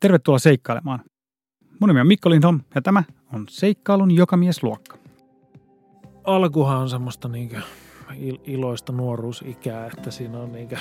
[0.00, 1.00] Tervetuloa seikkailemaan.
[1.80, 3.02] Mun nimi on Mikko Lindholm ja tämä
[3.34, 4.98] on Seikkailun jokamiesluokka.
[6.24, 7.60] Alkuhan on semmoista niinkö
[8.44, 10.76] iloista nuoruusikää, että siinä on niinkö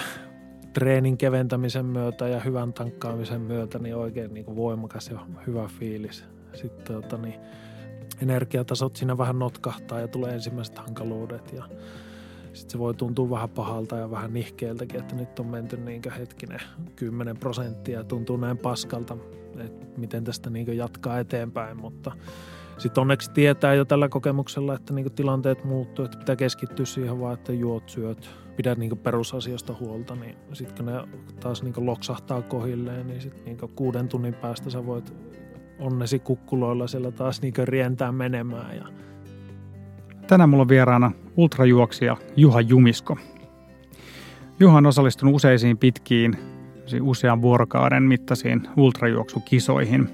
[0.74, 6.26] treenin keventämisen myötä ja hyvän tankkaamisen myötä niin oikein niin voimakas ja hyvä fiilis.
[6.54, 7.40] Sitten tota, niin,
[8.22, 11.64] energiatasot siinä vähän notkahtaa ja tulee ensimmäiset hankaluudet ja
[12.58, 16.60] sitten se voi tuntua vähän pahalta ja vähän nihkeeltäkin, että nyt on menty niin hetkinen
[16.96, 19.18] 10 prosenttia tuntuu näin paskalta,
[19.58, 22.12] että miten tästä niin jatkaa eteenpäin, mutta
[22.78, 27.34] sitten onneksi tietää jo tällä kokemuksella, että niin tilanteet muuttuu, että pitää keskittyä siihen vaan,
[27.34, 33.08] että juot, syöt, pidät niin perusasioista huolta, niin sitten kun ne taas niin loksahtaa kohilleen,
[33.08, 35.14] niin sitten niin kuuden tunnin päästä sä voit
[35.80, 38.88] onnesi kukkuloilla siellä taas niin rientää menemään ja
[40.28, 43.18] Tänään mulla on vieraana ultrajuoksija Juha Jumisko.
[44.60, 46.38] Juha on osallistunut useisiin pitkiin,
[47.02, 50.10] usean vuorokauden mittaisiin ultrajuoksukisoihin.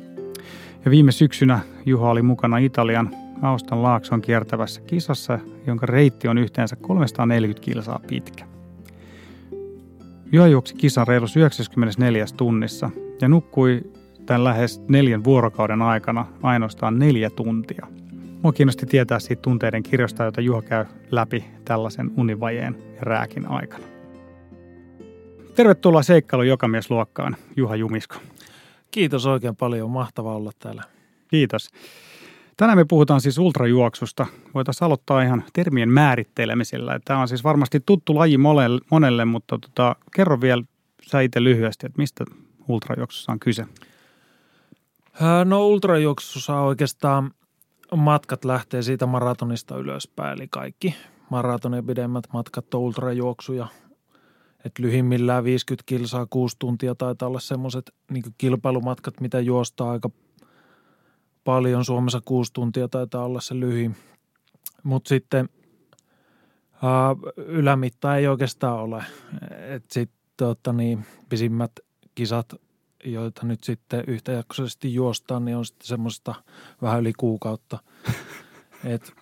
[0.85, 3.09] Ja viime syksynä Juha oli mukana Italian
[3.41, 8.45] Austan Laakson kiertävässä kisassa, jonka reitti on yhteensä 340 kilsaa pitkä.
[10.31, 12.89] Juha juoksi kisan reilu 94 tunnissa
[13.21, 13.81] ja nukkui
[14.25, 17.87] tämän lähes neljän vuorokauden aikana ainoastaan neljä tuntia–
[18.43, 23.83] Mua kiinnosti tietää siitä tunteiden kirjosta, jota Juha käy läpi tällaisen univajeen ja rääkin aikana.
[25.55, 28.15] Tervetuloa seikkailu jokamiesluokkaan, Juha Jumisko.
[28.91, 30.83] Kiitos oikein paljon, mahtava olla täällä.
[31.27, 31.69] Kiitos.
[32.57, 34.25] Tänään me puhutaan siis ultrajuoksusta.
[34.53, 36.99] Voitaisiin aloittaa ihan termien määrittelemisellä.
[37.05, 38.37] Tämä on siis varmasti tuttu laji
[38.91, 40.63] monelle, mutta tota, kerro vielä
[41.01, 42.25] sä itse lyhyesti, että mistä
[42.67, 43.65] ultrajuoksussa on kyse?
[45.45, 47.31] No ultrajuoksussa oikeastaan
[47.95, 50.95] matkat lähtee siitä maratonista ylöspäin, eli kaikki
[51.29, 53.67] maratonin pidemmät matkat ultrajuoksuja.
[54.65, 60.09] Et lyhimmillään 50 kilsaa, 6 tuntia taitaa olla semmoiset niin kilpailumatkat, mitä juostaa aika
[61.43, 61.85] paljon.
[61.85, 63.95] Suomessa 6 tuntia taitaa olla se lyhin.
[64.83, 65.49] Mutta sitten
[66.83, 69.03] ää, ylämitta ei oikeastaan ole.
[69.91, 71.71] Sitten tota niin, pisimmät
[72.15, 72.45] kisat
[73.05, 76.35] joita nyt sitten yhtäjaksoisesti juostaan, niin on sitten semmoista
[76.81, 77.79] vähän yli kuukautta.
[78.83, 79.13] Et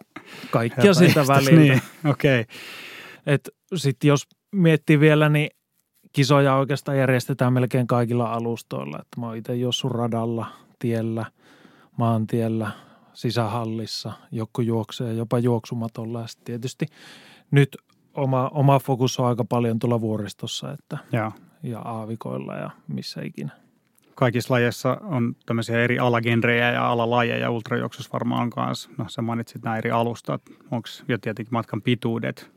[0.52, 1.56] kaikkia siltä väliltä.
[1.56, 2.42] Niin, okei.
[2.42, 3.38] Okay.
[3.76, 5.50] Sitten jos miettii vielä, niin
[6.14, 9.00] kisoja oikeastaan järjestetään melkein kaikilla alustoilla.
[9.00, 10.46] Et mä oon itse juossut radalla,
[10.80, 11.26] tiellä,
[11.98, 12.72] maantiellä,
[13.14, 16.22] sisähallissa, joku juoksee jopa juoksumatolla.
[16.22, 16.86] Ja tietysti
[17.52, 17.78] nyt
[18.14, 21.32] oma, oma fokus on aika paljon tuolla vuoristossa että, ja.
[21.64, 23.61] ja aavikoilla ja missä ikinä
[24.16, 27.52] kaikissa lajeissa on tämmöisiä eri alagenrejä ja alalajeja.
[27.52, 28.90] Ultrajuoksussa varmaan kanssa.
[28.98, 30.42] No sä mainitsit nämä eri alustat.
[30.72, 32.52] Onko jo tietenkin matkan pituudet?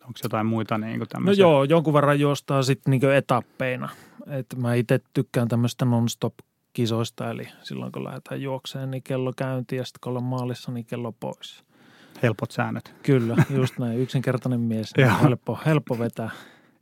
[0.00, 3.88] Onko jotain muita niin kuin No joo, jonkun verran juostaa sitten niin etappeina.
[4.26, 6.34] Et mä itse tykkään tämmöistä non-stop
[6.72, 10.86] kisoista, eli silloin kun lähdetään juokseen, niin kello käynti ja sitten kun ollaan maalissa, niin
[10.86, 11.64] kello pois.
[12.22, 12.94] Helpot säännöt.
[13.02, 13.98] Kyllä, just näin.
[13.98, 16.30] Yksinkertainen mies, niin helppo, helppo vetää.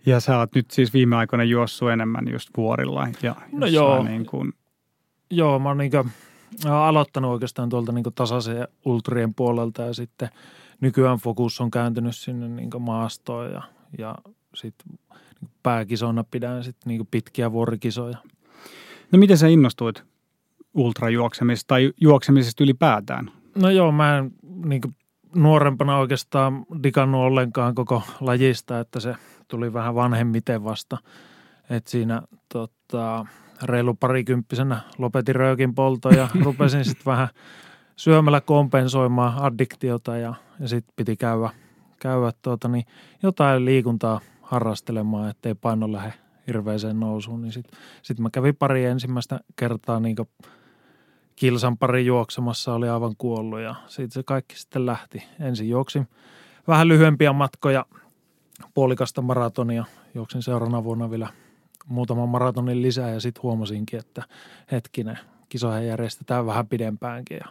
[0.06, 3.08] Ja sä oot nyt siis viime aikoina juossut enemmän just vuorilla.
[3.22, 4.02] Ja no joo.
[4.02, 4.52] Niin kuin...
[5.30, 6.10] Joo, mä oon niin kuin,
[6.70, 10.28] aloittanut oikeastaan tuolta niin tasaisen ultrien puolelta ja sitten
[10.80, 13.62] nykyään fokus on kääntynyt sinne niin maastoon ja,
[13.98, 14.14] ja
[14.54, 18.16] sitten niin pääkisona pidän sitten niin pitkiä vuorikisoja.
[19.12, 20.04] No miten sä innostuit
[20.74, 23.30] ultrajuoksemisesta tai juoksemisesta ylipäätään?
[23.54, 24.32] No joo, mä en
[24.64, 24.80] niin
[25.34, 29.14] nuorempana oikeastaan digannut ollenkaan koko lajista, että se
[29.48, 30.98] tuli vähän vanhemmiten vasta.
[31.70, 33.26] että siinä tota,
[33.62, 37.28] reilu parikymppisenä lopetin röökin polto ja rupesin sitten vähän
[37.96, 41.50] syömällä kompensoimaan addiktiota ja, ja sitten piti käydä,
[42.00, 42.84] käydä tuota, niin
[43.22, 46.12] jotain liikuntaa harrastelemaan, ettei paino lähde
[46.46, 47.42] hirveäseen nousuun.
[47.42, 50.16] Niin sitten sit mä kävin pari ensimmäistä kertaa niin
[51.36, 55.22] kilsan pari juoksemassa, oli aivan kuollut ja siitä se kaikki sitten lähti.
[55.40, 56.08] Ensin juoksin
[56.68, 57.86] vähän lyhyempiä matkoja,
[58.74, 59.84] puolikasta maratonia,
[60.14, 61.28] juoksin seuraavana vuonna vielä
[61.86, 64.22] muutaman maratonin lisää ja sitten huomasinkin, että
[64.72, 65.18] hetkinen,
[65.48, 67.46] kisoja järjestetään vähän pidempäänkin ja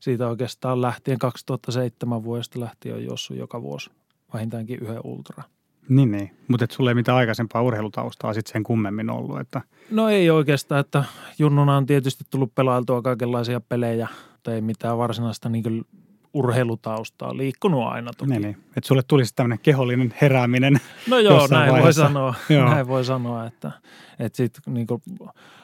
[0.00, 3.90] siitä oikeastaan lähtien 2007 vuodesta lähtien on jossut joka vuosi
[4.32, 5.42] vähintäänkin yhden ultra.
[5.88, 6.30] Niin, niin.
[6.48, 9.40] mutta et sulle ei mitään aikaisempaa urheilutaustaa sitten sen kummemmin ollut.
[9.40, 9.62] Että...
[9.90, 11.04] No ei oikeastaan, että
[11.38, 15.86] junnuna on tietysti tullut pelailtua kaikenlaisia pelejä, mutta ei mitään varsinaista niin
[16.34, 18.30] urheilutaustaa, liikkunut aina toki.
[18.30, 18.56] Niin, niin.
[18.76, 22.02] että sulle tulisi tämmöinen kehollinen herääminen No joo, näin vaiheessa.
[22.02, 22.68] voi sanoa, joo.
[22.68, 23.72] näin voi sanoa, että,
[24.18, 24.86] että sit niin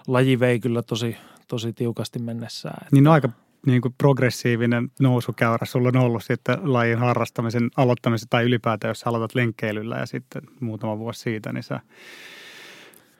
[0.06, 1.16] laji vei kyllä tosi,
[1.48, 2.76] tosi tiukasti mennessään.
[2.82, 2.88] Että...
[2.92, 3.28] Niin no aika
[3.66, 9.34] niin kuin progressiivinen nousukäyrä sulla on ollut sitten lajin harrastamisen aloittamisen tai ylipäätään, jos aloitat
[9.34, 11.80] lenkkeilyllä ja sitten muutama vuosi siitä, niin sä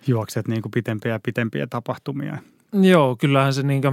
[0.06, 2.38] juokset niin kuin pitempiä ja pitempiä tapahtumia.
[2.73, 3.93] Joo, kyllähän se niinkö,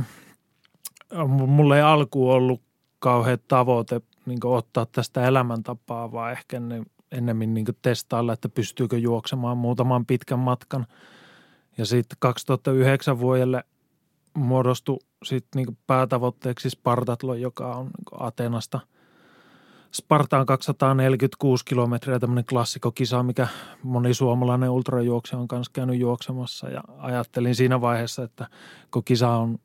[1.27, 2.61] mulle ei alkuun ollut
[3.01, 9.57] kauhean tavoite niin ottaa tästä elämäntapaa, vaan ehkä ne, ennemmin niin testailla, että pystyykö juoksemaan
[9.57, 10.87] muutaman pitkän matkan.
[11.77, 13.63] Ja sitten 2009 vuodelle
[14.33, 18.79] muodostui sitten niin päätavoitteeksi Spartatlo, joka on niin Atenasta–
[19.93, 23.47] Spartaan 246 kilometriä, tämmöinen klassikokisa, mikä
[23.83, 26.69] moni suomalainen ultrajuoksija on kanssa käynyt juoksemassa.
[26.69, 28.47] Ja ajattelin siinä vaiheessa, että
[28.91, 29.57] kun kisa on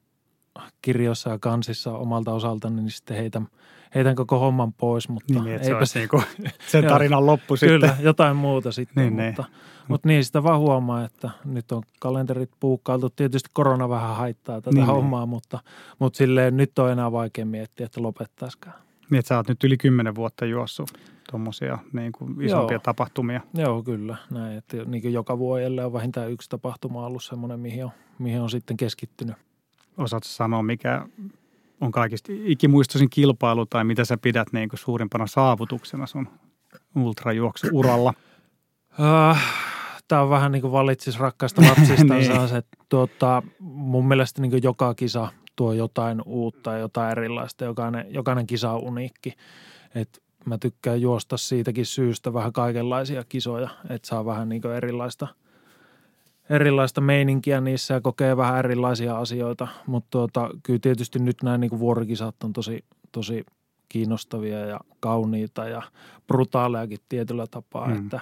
[0.82, 3.49] kirjoissa ja kansissa omalta osaltani, niin sitten heitän,
[3.94, 5.08] heitän koko homman pois.
[5.08, 6.23] Mutta niin, että eipä se niinku
[6.73, 7.81] sen tarinan loppu sitten.
[7.81, 9.17] Kyllä, jotain muuta sitten.
[9.17, 9.87] niin, mutta, niin.
[9.88, 13.11] mutta niin sitä vaan huomaa, että nyt on kalenterit puukkailtu.
[13.11, 15.29] Tietysti korona vähän haittaa tätä niin, hommaa, niin.
[15.29, 15.58] mutta,
[15.99, 18.76] mutta silleen nyt on enää vaikea miettiä, että lopettaisikaan.
[19.11, 20.91] Niin, että sä oot nyt yli kymmenen vuotta juossut
[21.31, 22.81] tuommoisia niin kuin isompia Joo.
[22.82, 23.41] tapahtumia.
[23.55, 24.17] Joo, kyllä.
[24.31, 28.41] Näin, että niin kuin joka vuodelle on vähintään yksi tapahtuma ollut semmoinen, mihin on, mihin
[28.41, 29.37] on sitten keskittynyt.
[29.98, 31.06] Osaatko sanoa, mikä
[31.81, 36.28] on kaikista ikimuistoisin kilpailu tai mitä sä pidät niin kuin suurimpana saavutuksena sun
[36.96, 38.14] ultrajuoksuuralla?
[39.00, 39.66] Äh,
[40.08, 42.14] Tämä on vähän niin kuin valitsis rakkaista lapsista.
[42.14, 42.48] niin.
[42.48, 47.64] se, että tuota, mun mielestä niin kuin joka kisa tuo jotain uutta ja jotain erilaista.
[47.64, 49.32] Jokainen, jokainen kisa on uniikki.
[49.94, 55.28] Et mä tykkään juosta siitäkin syystä vähän kaikenlaisia kisoja, että saa vähän niin erilaista,
[56.50, 59.69] erilaista meininkiä niissä ja kokee vähän erilaisia asioita.
[59.87, 63.44] Mutta tuota, kyllä tietysti nyt nämä niin vuorikisat on tosi, tosi
[63.88, 65.82] kiinnostavia ja kauniita ja
[66.26, 67.88] brutaaleakin tietyllä tapaa.
[67.88, 67.96] Mm.
[67.96, 68.20] Että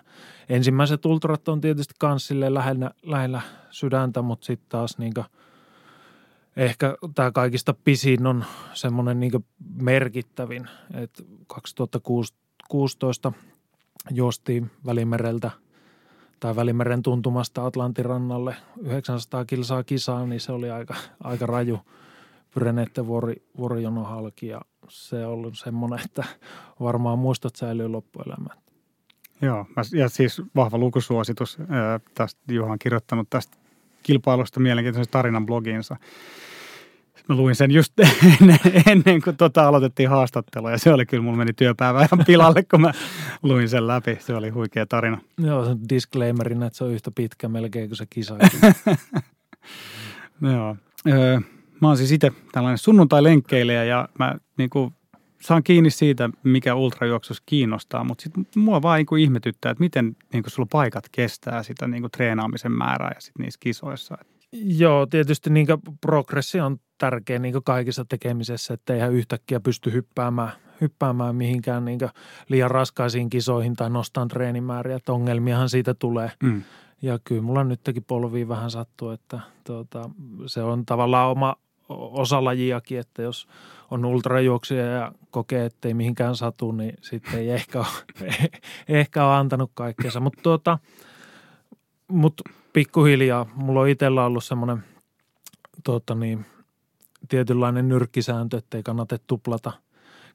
[0.49, 3.41] ensimmäiset ultrat on tietysti kans lähellä, lähellä
[3.71, 5.13] sydäntä, mutta sitten taas niin–
[6.57, 8.45] ehkä tämä kaikista pisin on
[8.75, 9.45] semmoinen niin
[9.83, 13.33] merkittävin, että 2016
[14.11, 15.51] juostiin Välimereltä
[16.41, 20.95] tai Välimeren tuntumasta Atlantin rannalle 900 kilsaa kisaa, niin se oli aika,
[21.25, 21.79] aika raju
[22.55, 26.25] Pyreneiden vuori, vuorijono halki ja se on ollut semmoinen, että
[26.81, 28.59] varmaan muistot säilyy loppuelämään.
[29.43, 31.59] Joo, ja siis vahva lukusuositus.
[32.15, 33.57] Tästä Juha on kirjoittanut tästä
[34.03, 35.97] kilpailusta mielenkiintoisen tarinan blogiinsa.
[37.29, 37.93] Mä luin sen just
[38.41, 42.63] ennen, ennen kuin tota aloitettiin haastattelua ja se oli kyllä, mulla meni työpäivä ihan pilalle,
[42.63, 42.93] kun mä
[43.43, 44.17] luin sen läpi.
[44.21, 45.21] Se oli huikea tarina.
[45.39, 48.37] Joo, se disclaimerin, että se on yhtä pitkä melkein kuin se kisa.
[50.53, 50.77] Joo.
[51.09, 51.41] Öö,
[51.81, 54.95] mä oon siis itse tällainen sunnuntai-lenkkeilijä ja mä niin kuin,
[55.41, 60.17] saan kiinni siitä, mikä ultrajuoksus kiinnostaa, mutta sitten mua vaan niin kuin ihmetyttää, että miten
[60.33, 64.19] niin kuin sulla paikat kestää sitä niin kuin treenaamisen määrää ja sitten niissä kisoissa.
[64.63, 65.67] Joo, tietysti niin
[66.01, 72.01] progressio on tärkeä niin kaikissa tekemisessä, että eihän yhtäkkiä pysty hyppäämään, hyppäämään mihinkään niin
[72.49, 76.31] liian raskaisiin kisoihin tai nostamaan treenimääriä, että ongelmiahan siitä tulee.
[76.43, 76.63] Mm.
[77.03, 80.11] Ja kyllä mulla nytkin polviin vähän sattuu, että tuota,
[80.47, 81.57] se on tavallaan oma
[81.89, 83.47] osa lajiakin, että jos
[83.91, 87.87] on ultrajuoksuja ja kokee, että ei mihinkään satu, niin sitten ei ehkä ole,
[88.89, 90.21] ehkä ole antanut kaikkeensa.
[90.21, 90.79] Mutta tuota,
[92.09, 92.43] mut
[92.75, 94.85] pikkuhiljaa, mulla on itsellä ollut semmoinen
[95.85, 96.47] tuota niin,
[97.29, 99.73] tietynlainen nyrkkisääntö, että ei kannata tuplata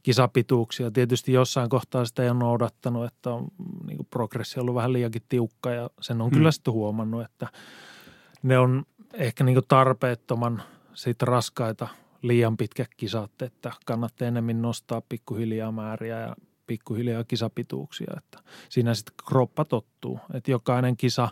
[0.04, 0.92] kisapituuksia.
[0.92, 3.48] Tietysti jossain kohtaa sitä ei ole noudattanut, että on
[3.88, 6.34] niin progressio ollut vähän liiankin tiukka ja sen on mm.
[6.34, 7.48] kyllä sitten huomannut, että
[8.44, 10.64] ne on ehkä niin tarpeettoman
[10.94, 11.88] siitä raskaita
[12.22, 16.36] liian pitkät kisat, että kannattaa enemmän nostaa pikkuhiljaa määriä ja
[16.68, 21.30] pikkuhiljaa kisapituuksia, että siinä sitten kroppa tottuu, että jokainen kisa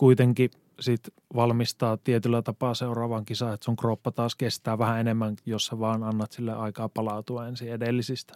[0.00, 1.00] kuitenkin– sit
[1.34, 6.02] valmistaa tietyllä tapaa seuraavan kisaan, että sun kroppa taas kestää vähän enemmän, jos sä vaan
[6.02, 8.34] annat sille aikaa palautua ensin edellisistä.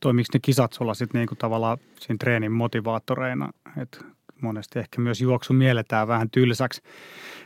[0.00, 3.50] Toimiiko ne kisat sulla sitten niinku tavallaan siinä treenin motivaattoreina,
[3.82, 3.98] että
[4.42, 6.82] monesti ehkä myös juoksu mielletään vähän tylsäksi,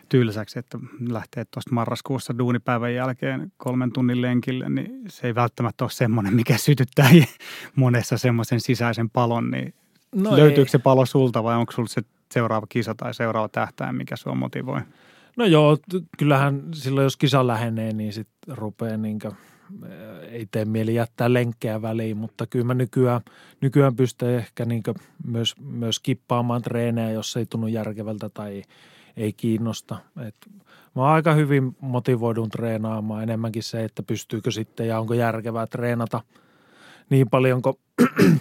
[0.09, 0.79] tylsäksi että
[1.09, 6.59] lähtee tuosta marraskuussa duunipäivän jälkeen kolmen tunnin lenkille, niin se ei välttämättä ole semmoinen, mikä
[6.59, 7.11] sytyttää
[7.77, 9.75] monessa semmoisen sisäisen palon, niin
[10.15, 10.73] no löytyykö ei.
[10.73, 14.81] se palo sulta vai onko sulla se seuraava kisa tai seuraava tähtäin, mikä sua motivoi?
[15.37, 15.79] No joo,
[16.19, 19.33] kyllähän silloin jos kisa lähenee, niin sitten rupeaa niinkö,
[20.31, 23.21] ei tee mieli jättää lenkkejä väliin, mutta kyllä mä nykyään,
[23.61, 24.95] nykyään pystyn ehkä niinkö
[25.27, 28.63] myös, myös kippaamaan treenejä, jos ei tunnu järkevältä tai
[29.17, 29.97] ei kiinnosta.
[30.27, 30.37] Et
[30.95, 36.21] mä aika hyvin motivoidun treenaamaan enemmänkin se, että pystyykö sitten ja onko järkevää treenata
[37.11, 37.77] niin paljon kuin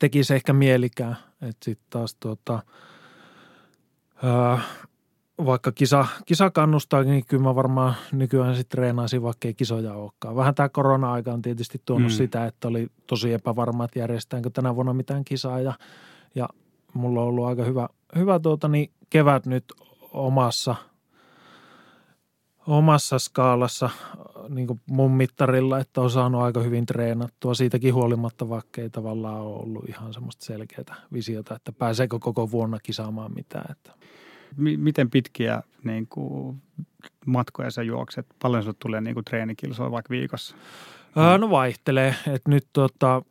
[0.00, 1.16] tekisi ehkä mielikään.
[1.42, 2.62] Että sitten taas tuota,
[5.44, 10.36] vaikka kisa, kisa kannustaa, niin kyllä mä varmaan nykyään sitten treenaisin, vaikka ei kisoja olekaan.
[10.36, 12.16] Vähän tämä korona-aika on tietysti tuonut mm.
[12.16, 15.72] sitä, että oli tosi epävarma, että järjestetäänkö tänä vuonna mitään kisaa ja,
[16.34, 16.48] ja
[16.94, 19.64] mulla on ollut aika hyvä, hyvä tuota, niin kevät nyt
[20.12, 20.74] omassa,
[22.66, 23.90] omassa skaalassa
[24.48, 27.54] niin kuin mun mittarilla, että on saanut aika hyvin treenattua.
[27.54, 32.78] Siitäkin huolimatta, vaikka ei tavallaan ole ollut ihan semmoista selkeää visiota, että pääseekö koko vuonna
[32.82, 33.70] kisaamaan mitään.
[33.70, 33.92] Että.
[34.56, 36.62] M- miten pitkiä niin kuin,
[37.26, 38.26] matkoja sä juokset?
[38.42, 40.56] Paljon sinulle tulee niin kuin, treenikilsoa vaikka viikossa?
[41.16, 42.14] Ää, no vaihtelee.
[42.26, 43.22] Et nyt tota,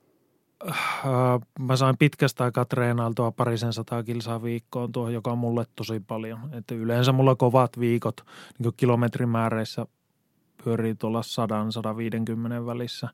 [1.59, 6.39] mä sain pitkästä aikaa treenailtua parisen sataa kilsaa viikkoon tuo, joka on mulle tosi paljon.
[6.51, 8.25] Et yleensä mulla kovat viikot
[8.59, 9.86] niin kilometrimääreissä
[10.67, 11.21] pyörii tuolla
[12.62, 13.09] 100-150 välissä.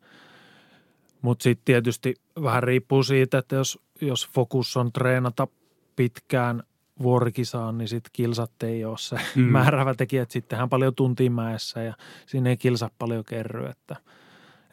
[1.22, 5.48] Mutta sitten tietysti vähän riippuu siitä, että jos, jos fokus on treenata
[5.96, 6.64] pitkään
[7.02, 9.42] vuorikisaan, niin sitten kilsat ei ole se mm.
[9.58, 10.26] määrävä tekijä.
[10.30, 11.94] Sittenhän paljon tuntiin mäessä ja
[12.26, 13.96] siinä ei kilsa paljon kerry, että,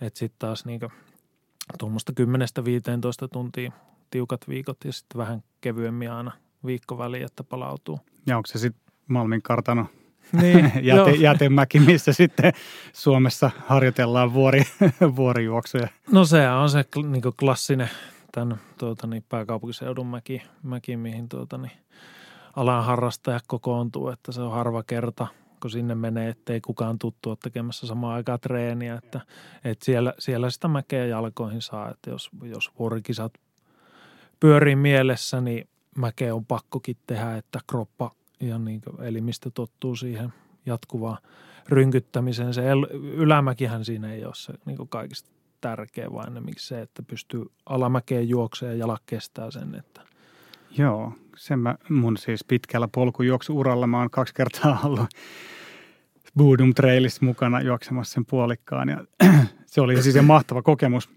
[0.01, 0.93] että sitten taas niinku
[1.79, 2.13] tuommoista
[3.25, 3.73] 10-15 tuntia
[4.11, 6.33] tiukat viikot ja sitten vähän kevyemmin aina
[6.67, 8.01] viikko väliin, että palautuu.
[8.27, 9.87] Ja onko se sitten Malmin kartano
[10.33, 12.53] niin, Jäte, jätemäki, missä sitten
[12.93, 14.63] Suomessa harjoitellaan vuori,
[15.17, 15.89] vuorijuoksuja.
[16.13, 17.91] No se on se niin klassinen
[18.33, 21.73] tämän tuota, niin, pääkaupunkiseudun mäki, mäki mihin tuota, niin,
[22.57, 25.27] alan harrastaja kokoontuu, että se on harva kerta,
[25.61, 29.21] kun sinne menee, ettei kukaan tuttu ole tekemässä samaan aikaan treeniä, että,
[29.65, 33.33] että siellä, siellä sitä mäkeä jalkoihin saa, että jos, jos vuorikisat
[34.41, 38.11] pyörii mielessä, niin mäkeä on pakkokin tehdä, että kroppa
[38.41, 40.33] ja niin elimistö tottuu siihen
[40.67, 41.19] jatkuvaan
[41.69, 42.55] rynkyttämiseen.
[42.55, 45.31] Se ylämäkihän siinä ei ole se niin kaikista
[45.61, 49.75] tärkeä, vaan enemmänkin se, että pystyy alamäkeen juoksemaan ja jalat kestää sen.
[49.75, 50.01] Että.
[50.79, 55.09] Joo, sen mä mun siis pitkällä polkujuoksuuralla mä oon kaksi kertaa ollut
[56.37, 59.05] Boodum Trailissa mukana juoksemassa sen puolikkaan ja
[59.67, 61.11] se oli siis mahtava kokemus.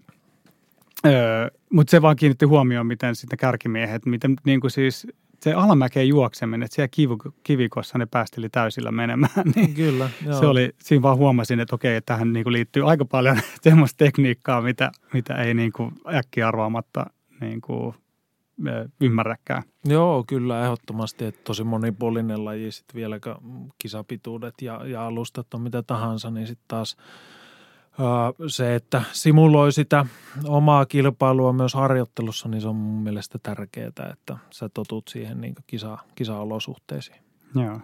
[1.06, 5.06] Öö, Mutta se vaan kiinnitti huomioon, miten sitten kärkimiehet, miten niin kuin siis
[5.44, 7.10] se alamäkeen juokseminen, että siellä kiv,
[7.42, 9.32] kivikossa ne päästeli täysillä menemään.
[9.54, 10.40] Niin Kyllä, joo.
[10.40, 13.96] Se oli, siinä vaan huomasin, että okei, että tähän niin kuin liittyy aika paljon semmoista
[13.96, 17.06] tekniikkaa, mitä, mitä ei niin kuin äkkiarvaamatta
[17.40, 17.94] niin kuin
[19.00, 19.62] ymmärräkään.
[19.84, 23.20] Joo, kyllä ehdottomasti, että tosi monipuolinen laji sitten vielä
[23.78, 26.96] kisapituudet ja, ja alustat on mitä tahansa, niin sitten taas–
[28.46, 30.06] se, että simuloi sitä
[30.44, 35.54] omaa kilpailua myös harjoittelussa, niin se on mun mielestä tärkeää, että sä totut siihen niin
[35.66, 37.18] kisa, kisaolosuhteisiin.
[37.54, 37.80] Joo.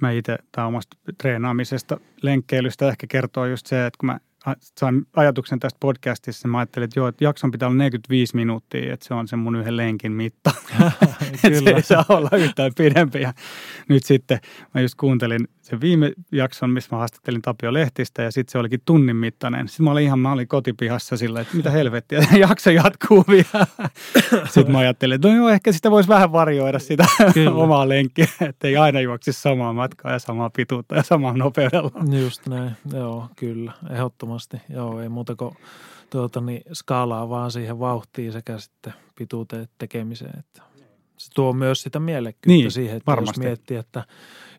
[0.00, 4.20] Mä itse, tämä omasta treenaamisesta, lenkkeilystä ehkä kertoo just se, että kun mä
[4.60, 9.06] sain ajatuksen tästä podcastissa, mä ajattelin, että joo, että jakson pitää olla 45 minuuttia, että
[9.06, 10.50] se on se mun yhden lenkin mitta.
[11.40, 13.20] se ei saa olla yhtään pidempi.
[13.20, 13.32] Ja
[13.88, 14.40] nyt sitten
[14.74, 18.80] mä just kuuntelin sen viime jakson, missä mä haastattelin Tapio Lehtistä ja sitten se olikin
[18.84, 19.68] tunnin mittainen.
[19.68, 23.66] Sitten mä olin ihan, mä olin kotipihassa sillä, että mitä helvettiä, jakso jatkuu vielä.
[24.54, 27.50] Sitten mä ajattelin, että no joo, ehkä sitä voisi vähän varjoida sitä kyllä.
[27.64, 31.90] omaa lenkkiä, että ei aina juoksisi samaa matkaa ja samaa pituutta ja samaa nopeudella.
[32.22, 34.56] Just näin, joo, kyllä, ehdottomasti.
[34.68, 35.56] Joo, ei muuta kuin
[36.10, 40.62] tuota, niin, skaalaa vaan siihen vauhtiin sekä sitten pituuteen tekemiseen, että
[41.20, 43.40] se tuo myös sitä mielekkyyttä niin, siihen, että varmasti.
[43.40, 44.04] jos miettii, että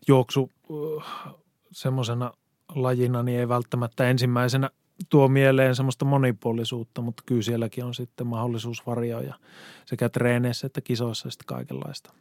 [0.08, 0.50] juoksu
[1.72, 2.32] semmoisena
[2.74, 4.70] lajina niin ei välttämättä ensimmäisenä
[5.08, 9.34] tuo mieleen semmoista monipuolisuutta, mutta kyllä sielläkin on sitten mahdollisuus varjoja
[9.84, 12.12] sekä treeneissä että kisoissa sitten kaikenlaista.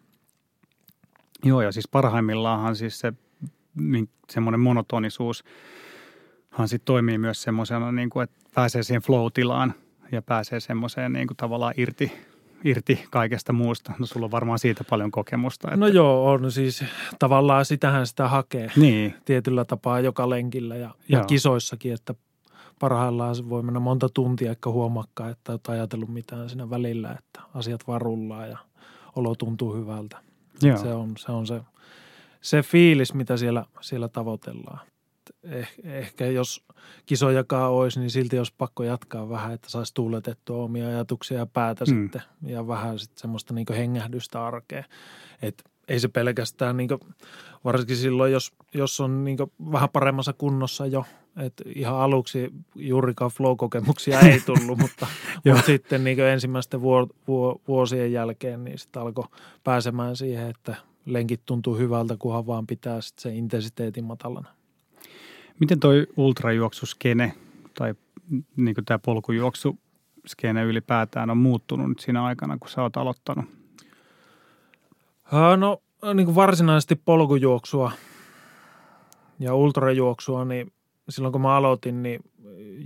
[1.43, 3.13] Joo, ja siis parhaimmillaanhan siis se
[3.75, 5.43] niin, semmoinen monotonisuus
[6.65, 9.73] sitten toimii myös semmoisena, niin kuin, että pääsee siihen flow-tilaan
[10.11, 12.11] ja pääsee semmoiseen niin kuin tavallaan irti
[12.63, 13.93] irti kaikesta muusta.
[13.99, 15.67] No sulla on varmaan siitä paljon kokemusta.
[15.67, 15.77] Että...
[15.77, 16.83] No joo, on siis
[17.19, 19.13] tavallaan sitähän sitä hakee niin.
[19.25, 22.15] tietyllä tapaa joka lenkillä ja, ja kisoissakin, että
[22.79, 27.41] parhaillaan se voi mennä monta tuntia, eikä huomakkaa, että olet ajatellut mitään siinä välillä, että
[27.53, 28.57] asiat varullaa ja
[29.15, 30.17] olo tuntuu hyvältä.
[30.61, 30.77] Joo.
[30.77, 31.61] Se on, se on se,
[32.41, 34.90] se fiilis, mitä siellä, siellä tavoitellaan
[35.43, 36.63] eh, ehkä jos
[37.05, 41.85] kisojakaan olisi, niin silti olisi pakko jatkaa vähän, että saisi tuuletettua omia ajatuksia ja päätä
[41.85, 41.87] mm.
[41.87, 44.85] sitten ja vähän sitten semmoista niin hengähdystä arkeen.
[45.41, 46.99] Et ei se pelkästään, niin kuin,
[47.63, 49.37] varsinkin silloin, jos, jos on niin
[49.71, 51.05] vähän paremmassa kunnossa jo,
[51.37, 55.07] että ihan aluksi juurikaan flow-kokemuksia ei tullut, mutta,
[55.45, 57.07] mutta sitten niin ensimmäisten vuor,
[57.67, 59.25] vuosien jälkeen niin sitten alkoi
[59.63, 60.75] pääsemään siihen, että
[61.05, 64.60] lenkit tuntuu hyvältä, kunhan vaan pitää sitten se intensiteetin matalana.
[65.61, 67.33] Miten toi ultrajuoksuskene
[67.73, 67.93] tai
[68.55, 73.45] niin tämä polkujuoksuskene ylipäätään on muuttunut nyt siinä aikana, kun sä oot aloittanut?
[75.57, 75.81] No
[76.13, 77.91] niin kuin varsinaisesti polkujuoksua
[79.39, 80.73] ja ultrajuoksua, niin
[81.09, 82.19] silloin kun mä aloitin, niin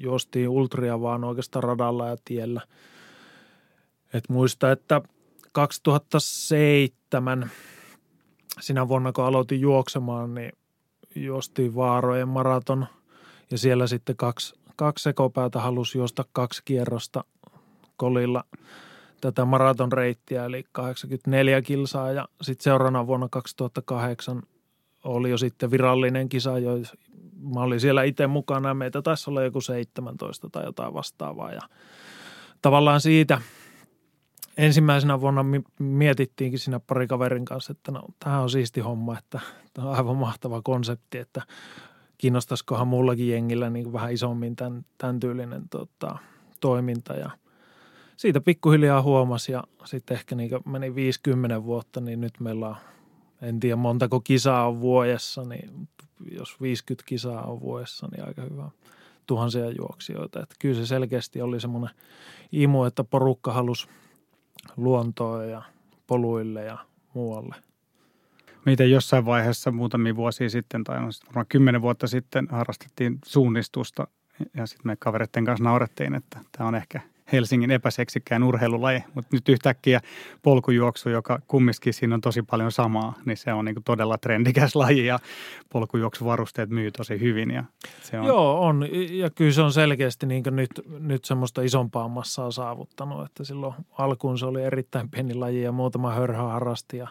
[0.01, 2.62] juostiin ultria vaan oikeastaan radalla ja tiellä.
[4.13, 5.01] Et muista, että
[5.51, 7.51] 2007
[8.60, 10.51] sinä vuonna kun aloitin juoksemaan, niin
[11.15, 12.86] juostiin Vaarojen maraton.
[13.51, 17.24] Ja siellä sitten kaksi, kaksi sekopäätä halusi juosta kaksi kierrosta
[17.98, 18.43] kolilla
[19.22, 22.12] tätä maratonreittiä, eli 84 kilsaa.
[22.12, 24.43] Ja sitten seuraavana vuonna 2008
[25.03, 26.72] oli jo sitten virallinen kisa, jo,
[27.53, 31.53] mä olin siellä itse mukana ja meitä taisi olla joku 17 tai jotain vastaavaa.
[31.53, 31.62] Ja
[32.62, 33.41] tavallaan siitä
[34.58, 35.46] ensimmäisenä vuonna
[35.80, 39.40] mietittiinkin siinä pari kaverin kanssa, että no tämä on siisti homma, että
[39.74, 41.42] tämä on aivan mahtava konsepti, että
[42.18, 46.18] kiinnostaisikohan muullakin jengillä niin vähän isommin tämän, tämän tyylinen tota,
[46.60, 47.30] toiminta ja
[48.18, 52.76] siitä pikkuhiljaa huomasi ja sitten ehkä niin meni 50 vuotta, niin nyt meillä on,
[53.42, 55.88] en tiedä montako kisaa on vuodessa, niin
[56.32, 58.70] jos 50 kisaa on vuodessa, niin aika hyvä
[59.28, 60.44] tuhansia juoksijoita.
[60.44, 61.96] Että kyllä se selkeästi oli semmoinen
[62.52, 63.88] imu, että porukka halusi
[64.77, 65.62] luontoon ja
[66.07, 66.77] poluille ja
[67.13, 67.55] muualle.
[68.65, 74.07] Miten jossain vaiheessa muutamia vuosia sitten, tai on varmaan kymmenen vuotta sitten, harrastettiin suunnistusta
[74.53, 77.01] ja sitten me kavereiden kanssa naurettiin, että tämä on ehkä
[77.32, 80.01] Helsingin epäseksikkään urheilulaji, mutta nyt yhtäkkiä
[80.41, 85.05] polkujuoksu, joka kumminkin siinä on tosi paljon samaa, niin se on niin todella trendikäs laji
[85.05, 85.20] ja
[85.70, 87.51] polkujuoksuvarusteet myy tosi hyvin.
[87.51, 87.63] Ja
[88.01, 88.25] se on...
[88.25, 93.44] Joo, on ja kyllä se on selkeästi niin nyt, nyt semmoista isompaa massaa saavuttanut, että
[93.44, 97.08] silloin alkuun se oli erittäin pieni laji ja muutama hörhä harrasti ja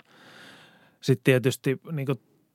[1.00, 2.06] sitten tietysti niin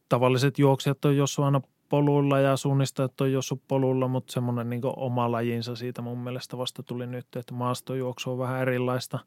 [0.09, 5.31] tavalliset juoksijat on jossain aina polulla ja suunnistajat on jossut polulla, mutta semmoinen niin oma
[5.31, 9.19] lajinsa siitä mun mielestä vasta tuli nyt, että maastojuoksu on vähän erilaista,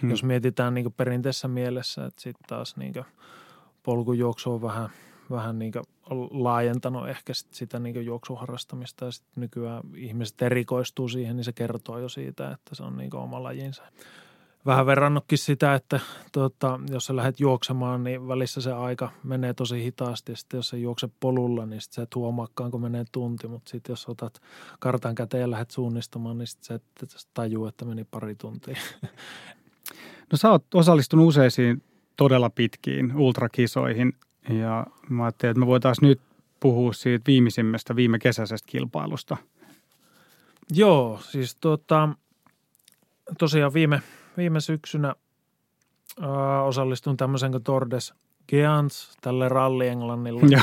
[0.00, 0.10] hmm.
[0.10, 2.94] jos mietitään niin perinteisessä mielessä, että sitten taas niin
[3.82, 4.90] polkujuoksu on vähän,
[5.30, 5.72] vähän niin
[6.30, 11.98] laajentanut ehkä sit sitä niin juoksuharrastamista ja sitten nykyään ihmiset erikoistuu siihen, niin se kertoo
[11.98, 13.82] jo siitä, että se on niin oma lajinsa
[14.66, 16.00] vähän verrannutkin sitä, että
[16.32, 20.36] tuota, jos sä lähdet juoksemaan, niin välissä se aika menee tosi hitaasti.
[20.36, 23.48] Sitten jos sä juokset polulla, niin sitten sä et huomaakaan, kun menee tunti.
[23.48, 24.40] Mutta sitten jos otat
[24.78, 28.76] kartan käteen ja lähdet suunnistamaan, niin sitten sä et tajuu, että meni pari tuntia.
[30.32, 31.82] No sä oot osallistunut useisiin
[32.16, 34.12] todella pitkiin ultrakisoihin
[34.48, 36.20] ja mä ajattelin, että me voitaisiin nyt
[36.60, 39.36] puhua siitä viimeisimmästä viime kesäisestä kilpailusta.
[40.72, 42.08] Joo, siis tuota,
[43.38, 44.02] tosiaan viime–
[44.40, 45.14] viime syksynä
[46.22, 46.28] äh,
[46.66, 48.14] osallistun tämmöisen kuin Tordes
[48.48, 50.40] Geans tälle ralli Englannilla.
[50.50, 50.60] Ja,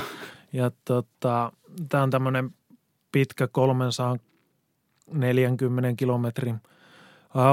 [0.53, 1.51] ja tota,
[1.89, 2.55] tämä on tämmöinen
[3.11, 6.61] pitkä 340 kilometrin äh,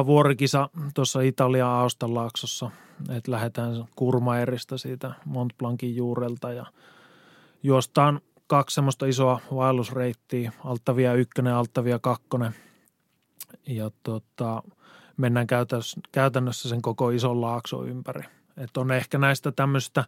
[0.07, 2.71] vuorikisa tuossa Italian Austallaaksossa.
[3.09, 6.67] Että lähdetään Kurmaerista siitä Mont Blancin juurelta ja
[7.63, 12.27] juostaan kaksi semmoista isoa vaellusreittiä, Altavia 1, Altavia 2.
[13.67, 14.63] Ja tota,
[15.17, 15.47] mennään
[16.13, 18.23] käytännössä sen koko ison laakso ympäri.
[18.57, 20.05] Että on ehkä näistä tämmöistä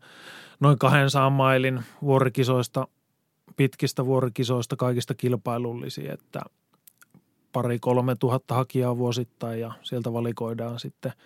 [0.60, 2.88] noin 200 mailin vuorikisoista,
[3.56, 6.40] pitkistä vuorikisoista kaikista kilpailullisia, että
[7.52, 11.12] pari kolme tuhatta hakijaa vuosittain ja sieltä valikoidaan sitten–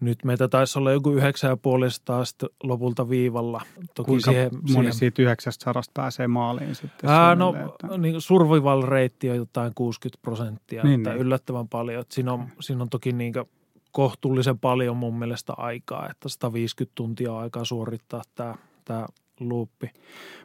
[0.00, 3.60] nyt meitä taisi olla joku yhdeksän ja puolesta sitten lopulta viivalla.
[3.94, 4.92] Toki Kuinka siihen, moni siihen...
[4.92, 7.10] siitä 900 pääsee maaliin sitten?
[7.10, 7.98] Ää, no että...
[7.98, 11.20] niin survival-reitti on jotain 60 prosenttia, niin, että niin.
[11.20, 12.00] yllättävän paljon.
[12.00, 13.32] Että siinä, on, siinä on toki niin
[13.92, 18.54] kohtuullisen paljon mun mielestä aikaa, että 150 tuntia aikaa suorittaa tämä,
[18.84, 19.06] tämä
[19.40, 19.90] luuppi.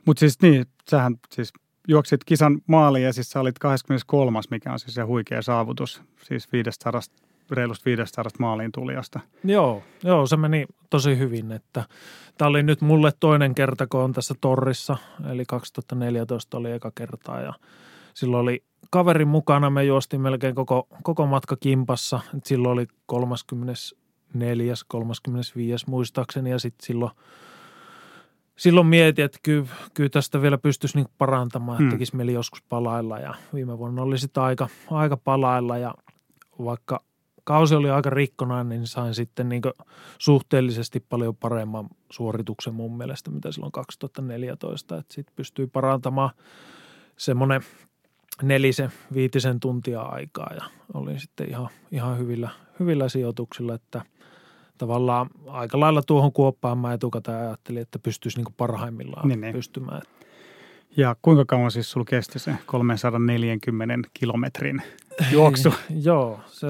[0.05, 1.53] Mutta siis niin, sähän siis
[1.87, 6.51] juoksit kisan maaliin ja siis sä olit 23, mikä on siis se huikea saavutus, siis
[6.51, 7.01] 500
[7.51, 9.19] reilusta 500 maaliin tulijasta.
[9.43, 11.51] Joo, joo, se meni tosi hyvin.
[11.51, 11.83] Että
[12.37, 14.97] tämä oli nyt mulle toinen kerta, kun on tässä torrissa,
[15.29, 17.53] eli 2014 oli eka kertaa ja
[18.13, 22.19] silloin oli kaverin mukana, me juostiin melkein koko, koko matka kimpassa.
[22.43, 24.73] Silloin oli 34.
[24.87, 25.85] 35.
[25.89, 27.11] muistaakseni ja sitten silloin
[28.59, 31.91] silloin mietin, että kyllä, kyllä tästä vielä pystyisi niin parantamaan, että hmm.
[31.91, 35.93] tekisi mieli joskus palailla ja viime vuonna oli sitten aika, aika palailla ja
[36.63, 37.03] vaikka
[37.49, 39.61] kausi oli aika rikkonainen, niin sain sitten niin
[40.17, 44.97] suhteellisesti paljon paremman suorituksen mun mielestä, mitä silloin 2014.
[44.97, 46.29] Että sitten pystyy parantamaan
[47.17, 47.61] semmoinen
[48.41, 54.01] nelisen, viitisen tuntia aikaa ja olin sitten ihan, ihan hyvillä, hyvillä sijoituksilla, että
[54.77, 59.53] tavallaan aika lailla tuohon kuoppaan mä etukäteen ajattelin, että pystyisi niin parhaimmillaan niin, niin.
[59.53, 60.01] pystymään.
[60.99, 64.81] Ja kuinka kauan siis sulla kesti se 340 kilometrin
[65.31, 65.73] juoksu?
[65.89, 66.67] Joo, se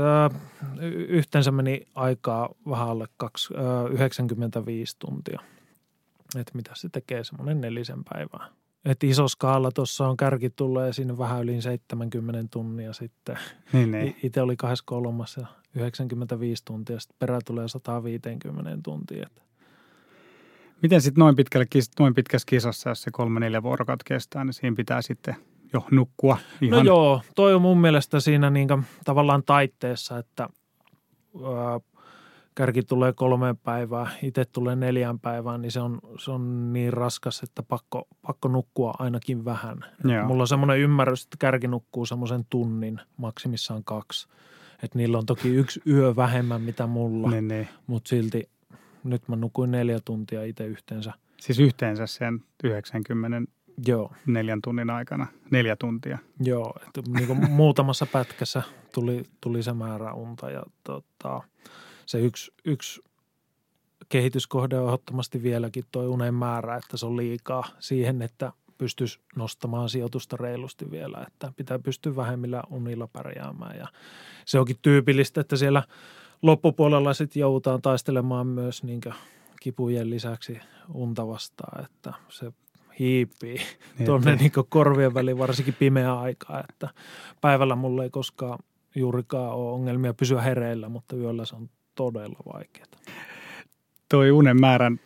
[1.08, 3.54] yhteensä meni aikaa vähän alle 2,
[3.92, 5.39] 95 tuntia.
[6.36, 8.48] Että mitä se tekee, semmoinen nelisen päivää.
[8.86, 13.38] Että iso skaala tuossa on kärki tulee siinä vähän yli 70 tunnia sitten.
[13.74, 14.15] Niin, niin.
[14.24, 19.28] Itse oli 23 ja 95 tuntia, sitten perä tulee 150 tuntia.
[20.82, 21.65] Miten sitten noin, pitkälle,
[22.00, 25.36] noin pitkässä kisassa, jos se kolme neljä vuorokautta kestää, niin siinä pitää sitten
[25.74, 26.80] jo nukkua ihan.
[26.80, 28.68] No joo, toi on mun mielestä siinä niin
[29.06, 31.80] tavallaan taitteessa, että ää,
[32.56, 37.44] kärki tulee kolmeen päivään, itse tulee neljään päivään, niin se on, se on niin raskas,
[37.44, 39.78] että pakko, pakko nukkua ainakin vähän.
[40.04, 40.26] Joo.
[40.26, 44.28] Mulla on semmoinen ymmärrys, että kärki nukkuu semmoisen tunnin, maksimissaan kaksi.
[44.84, 47.68] Että niillä on toki yksi yö vähemmän mitä mulla, ne, ne.
[47.88, 48.50] mutta silti
[49.04, 51.14] nyt mä nukuin neljä tuntia itse yhteensä.
[51.38, 53.52] Siis yhteensä sen 90
[53.88, 54.14] Joo.
[54.26, 56.18] neljän tunnin aikana, neljä tuntia.
[56.40, 58.62] Joo, että niin kuin muutamassa pätkässä
[58.94, 61.42] tuli, tuli se määrä unta ja tota,
[62.06, 63.02] se yksi, yksi
[64.10, 69.90] kehityskohde on ehdottomasti vieläkin tuo unen määrä, että se on liikaa siihen, että pystyisi nostamaan
[69.90, 73.88] sijoitusta reilusti vielä, että pitää pystyä vähemmillä unilla pärjäämään ja
[74.46, 75.84] se onkin tyypillistä, että siellä
[76.41, 79.02] loppupuolella sitten joudutaan taistelemaan myös niin
[79.60, 80.60] kipujen lisäksi
[80.93, 82.52] unta vastaan, että se
[82.99, 83.58] hiipii
[83.97, 86.89] niin, tuonne niin korvien väliin, varsinkin pimeä aikaa, että
[87.41, 88.60] päivällä mulla ei koskaan
[88.95, 92.88] juurikaan ole ongelmia pysyä hereillä, mutta yöllä se on todella vaikeaa.
[94.10, 94.99] Toi unen määrän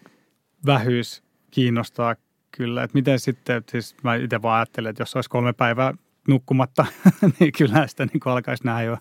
[0.66, 2.16] vähyys kiinnostaa
[2.52, 5.94] kyllä, että miten sitten, siis mä itse vaan ajattelen, että jos olisi kolme päivää
[6.28, 6.86] nukkumatta,
[7.40, 8.98] niin kyllä sitä niin alkaisi nähdä jo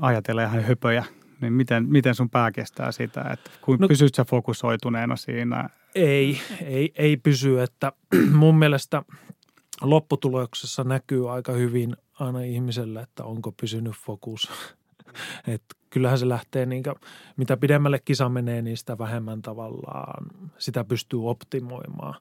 [0.00, 1.04] ajatella ihan höpöjä
[1.40, 5.68] niin miten, miten sun pää kestää sitä, että kun no, pysyt sä fokusoituneena siinä?
[5.94, 7.92] Ei, ei, ei pysy, että
[8.32, 9.02] mun mielestä
[9.80, 14.50] lopputuloksessa näkyy aika hyvin aina ihmiselle, että onko pysynyt fokus.
[15.54, 16.94] Et kyllähän se lähtee, niin kuin,
[17.36, 20.26] mitä pidemmälle kisa menee, niin sitä vähemmän tavallaan
[20.58, 22.14] sitä pystyy optimoimaan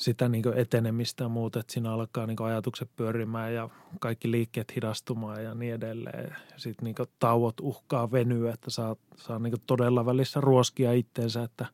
[0.00, 3.68] sitä niin etenemistä ja muuta, että siinä alkaa niin ajatukset pyörimään ja
[4.00, 6.36] kaikki liikkeet hidastumaan ja niin edelleen.
[6.56, 11.66] Sitten niin tauot uhkaa venyä, että saa, saa niin todella välissä ruoskia itteensä, että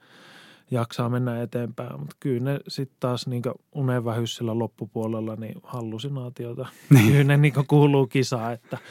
[0.71, 2.01] jaksaa mennä eteenpäin.
[2.01, 3.43] Mutta kyllä ne sitten taas niin
[3.75, 6.67] unenvähyys sillä loppupuolella, niin hallusinaatiota.
[6.91, 7.07] Niin.
[7.07, 8.79] Kyllä ne niin kuuluu kisaan, että–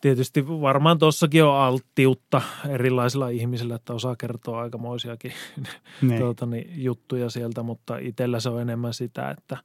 [0.00, 5.32] tietysti varmaan tuossakin on alttiutta erilaisilla ihmisillä, että osaa kertoa aikamoisiakin
[6.02, 6.20] niin.
[6.20, 9.56] tuota, niin, juttuja sieltä, mutta itsellä se on enemmän sitä, että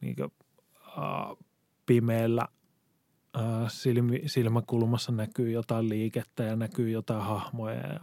[0.00, 0.32] niin kuin,
[0.86, 1.36] äh,
[1.86, 2.48] pimeällä
[3.36, 8.00] äh, silmi, silmäkulmassa näkyy jotain liikettä ja näkyy jotain hahmoja ja,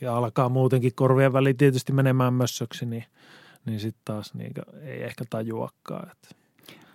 [0.00, 3.04] ja alkaa muutenkin korvien väliin tietysti menemään mössöksi, niin,
[3.64, 6.28] niin sitten taas niin kuin, ei ehkä tajuakaan, että–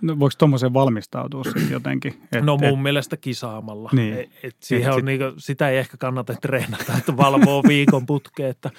[0.03, 2.13] No, voiko tuommoiseen valmistautua sitten jotenkin?
[2.31, 3.89] Et, no mun et, mielestä kisaamalla.
[3.93, 4.13] Niin.
[4.13, 5.05] Et, et siihen et on sit...
[5.05, 8.71] niinku, sitä ei ehkä kannata treenata, että valvoo viikon putkeen, että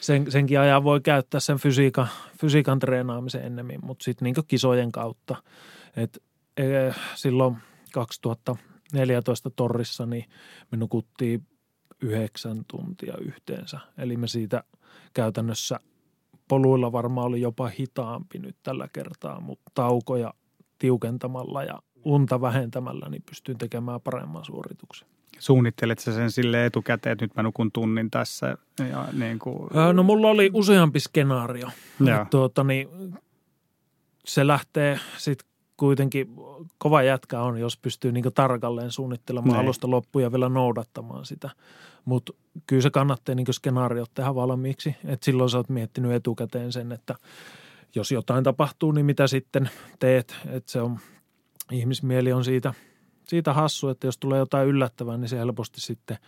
[0.00, 2.08] sen, senkin ajan voi käyttää sen fysiikan,
[2.40, 5.36] fysiikan treenaamisen ennemmin, mutta sitten niinku kisojen kautta.
[5.96, 6.22] Et,
[6.56, 6.64] e,
[7.14, 7.56] silloin
[7.92, 10.24] 2014 torrissa niin
[10.72, 11.46] me nukuttiin
[12.00, 13.80] yhdeksän tuntia yhteensä.
[13.98, 14.64] Eli me siitä
[15.14, 15.80] käytännössä
[16.48, 20.34] poluilla varmaan oli jopa hitaampi nyt tällä kertaa, mutta taukoja
[20.78, 25.08] tiukentamalla ja unta vähentämällä, niin pystyn tekemään paremman suorituksen.
[25.38, 28.58] Suunnittelet sä sen sille etukäteen, että nyt mä nukun tunnin tässä?
[28.90, 29.70] Ja niin kuin...
[29.92, 31.68] No mulla oli useampi skenaario.
[32.30, 32.88] Tuota, niin,
[34.24, 36.36] se lähtee sitten kuitenkin,
[36.78, 39.64] kova jätkä on, jos pystyy niin tarkalleen suunnittelemaan Näin.
[39.64, 41.50] alusta loppuun ja vielä noudattamaan sitä.
[42.04, 42.32] Mutta
[42.66, 44.96] kyllä se kannattaa niin skenaariot tehdä valmiiksi.
[45.04, 47.14] Et silloin sä oot miettinyt etukäteen sen, että–
[47.94, 50.36] jos jotain tapahtuu, niin mitä sitten teet.
[50.46, 50.98] Että se on,
[51.72, 52.74] ihmismieli on siitä,
[53.28, 56.18] siitä hassu, että jos tulee jotain yllättävää, niin se helposti sitten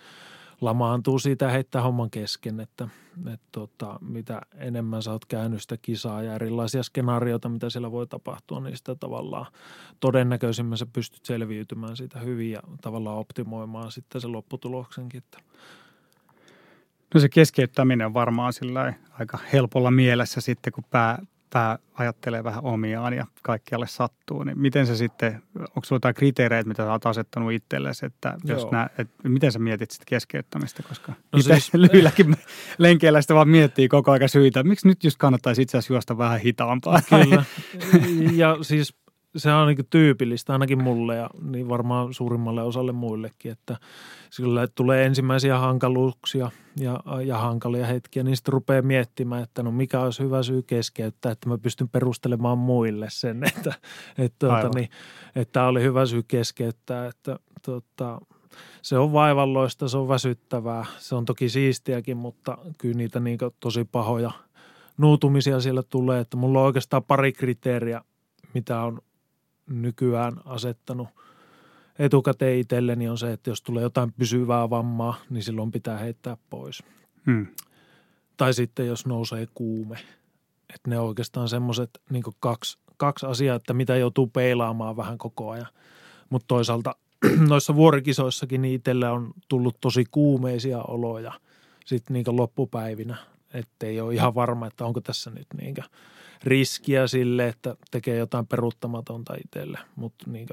[0.60, 2.88] lamaantuu siitä ja heittää homman kesken, että,
[3.32, 8.06] että tota, mitä enemmän sä oot käynyt sitä kisaa ja erilaisia skenaarioita, mitä siellä voi
[8.06, 9.46] tapahtua, niin sitä tavallaan
[10.00, 15.22] todennäköisimmin sä pystyt selviytymään siitä hyvin ja tavallaan optimoimaan sitten se lopputuloksenkin.
[17.14, 22.64] No se keskeyttäminen on varmaan sillä aika helpolla mielessä sitten, kun pää, pää ajattelee vähän
[22.64, 27.52] omiaan ja kaikkialle sattuu, niin miten se sitten, onko sinulla jotain kriteereitä, mitä olet asettanut
[27.52, 31.74] itsellesi, että jos nää, et, miten sä mietit sitten keskeyttämistä, koska no itse siis...
[31.82, 32.36] lyhyilläkin
[32.78, 36.40] lenkeillä sitä vaan miettii koko aika syitä, miksi nyt just kannattaisi itse asiassa juosta vähän
[36.40, 37.00] hitaampaa.
[37.08, 37.44] Kyllä,
[38.42, 38.94] ja siis
[39.36, 43.76] se on niin tyypillistä ainakin mulle ja niin varmaan suurimmalle osalle muillekin, että
[44.30, 50.00] sillä tulee ensimmäisiä hankaluuksia ja, ja hankalia hetkiä, niin sitten rupeaa miettimään, että no mikä
[50.00, 53.74] olisi hyvä syy keskeyttää, että mä pystyn perustelemaan muille sen, että,
[54.18, 54.90] että, tuota, niin,
[55.36, 58.20] että oli hyvä syy keskeyttää, että tuota,
[58.82, 63.84] se on vaivalloista, se on väsyttävää, se on toki siistiäkin, mutta kyllä niitä niin tosi
[63.84, 64.30] pahoja
[64.98, 68.00] nuutumisia siellä tulee, että mulla on oikeastaan pari kriteeriä,
[68.54, 68.98] mitä on
[69.66, 71.08] nykyään asettanut
[71.98, 76.82] etukäteen itselleni on se, että jos tulee jotain pysyvää vammaa, niin silloin pitää heittää pois.
[77.26, 77.46] Hmm.
[78.36, 79.98] tai sitten jos nousee kuume.
[80.74, 85.66] Että ne oikeastaan semmoiset niin kaksi, kaksi asiaa, että mitä joutuu peilaamaan vähän koko ajan.
[86.30, 86.94] Mutta toisaalta
[87.48, 91.32] noissa vuorikisoissakin niin itselle on tullut tosi kuumeisia oloja
[91.84, 93.16] sitten niin loppupäivinä.
[93.54, 95.74] Että ei ole ihan varma, että onko tässä nyt niin
[96.44, 100.48] riskiä sille, että tekee jotain peruuttamatonta itselle, mutta niin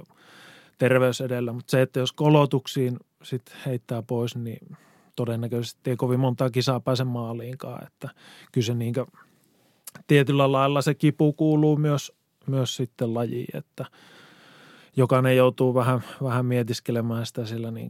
[0.78, 1.54] terveys edellä.
[1.54, 4.78] Mutta se, että jos kolotuksiin sit heittää pois, niin
[5.16, 7.88] todennäköisesti ei kovin montaa kisaa pääse maaliinkaan.
[7.88, 8.10] Että
[8.52, 8.96] kyllä se niin
[10.08, 12.12] tietyllä lailla se kipu kuuluu myös,
[12.48, 13.86] myös sitten lajiin, että
[14.96, 17.90] jokainen joutuu vähän, vähän mietiskelemään sitä sillä niin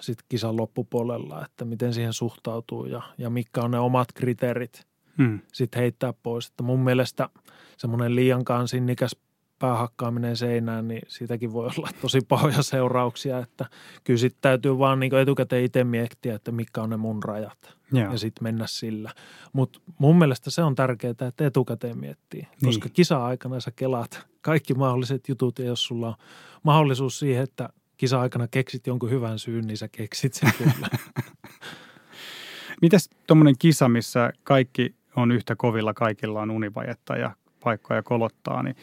[0.00, 5.38] sit kisan loppupuolella, että miten siihen suhtautuu ja, ja mitkä on ne omat kriteerit hmm.
[5.52, 6.46] sitten heittää pois.
[6.46, 7.28] Että mun mielestä
[7.76, 9.16] semmoinen liiankaan sinnikäs
[9.60, 13.66] päähakkaaminen seinään, niin siitäkin voi olla tosi pahoja seurauksia, että
[14.04, 18.12] kyllä sitten täytyy vaan niin etukäteen itse miettiä, että mitkä on ne mun rajat Joo.
[18.12, 19.14] ja sitten mennä sillä.
[19.52, 22.50] Mutta mun mielestä se on tärkeää, että etukäteen miettii, niin.
[22.64, 26.14] koska kisa-aikana sä kelaat kaikki mahdolliset jutut ja jos sulla on
[26.62, 30.88] mahdollisuus siihen, että kisa-aikana keksit jonkun hyvän syyn, niin sä keksit sen kyllä.
[32.82, 37.30] Mitäs tuommoinen kisa, missä kaikki on yhtä kovilla, kaikilla on univajetta ja
[37.64, 38.76] paikkoja kolottaa, niin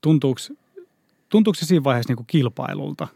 [0.00, 0.40] tuntuuko,
[1.28, 3.08] tuntuuko se siinä vaiheessa niin kuin kilpailulta?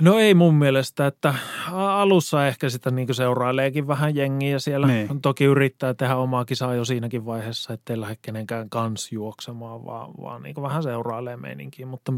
[0.00, 1.34] No ei mun mielestä, että
[1.72, 4.86] alussa ehkä sitä niin seuraileekin vähän jengiä siellä.
[4.86, 5.20] Niin.
[5.20, 10.42] Toki yrittää tehdä omaa kisaa jo siinäkin vaiheessa, ettei lähde kenenkään kans juoksemaan, vaan, vaan
[10.42, 11.86] niin vähän seurailee meininkiä.
[11.86, 12.12] Mutta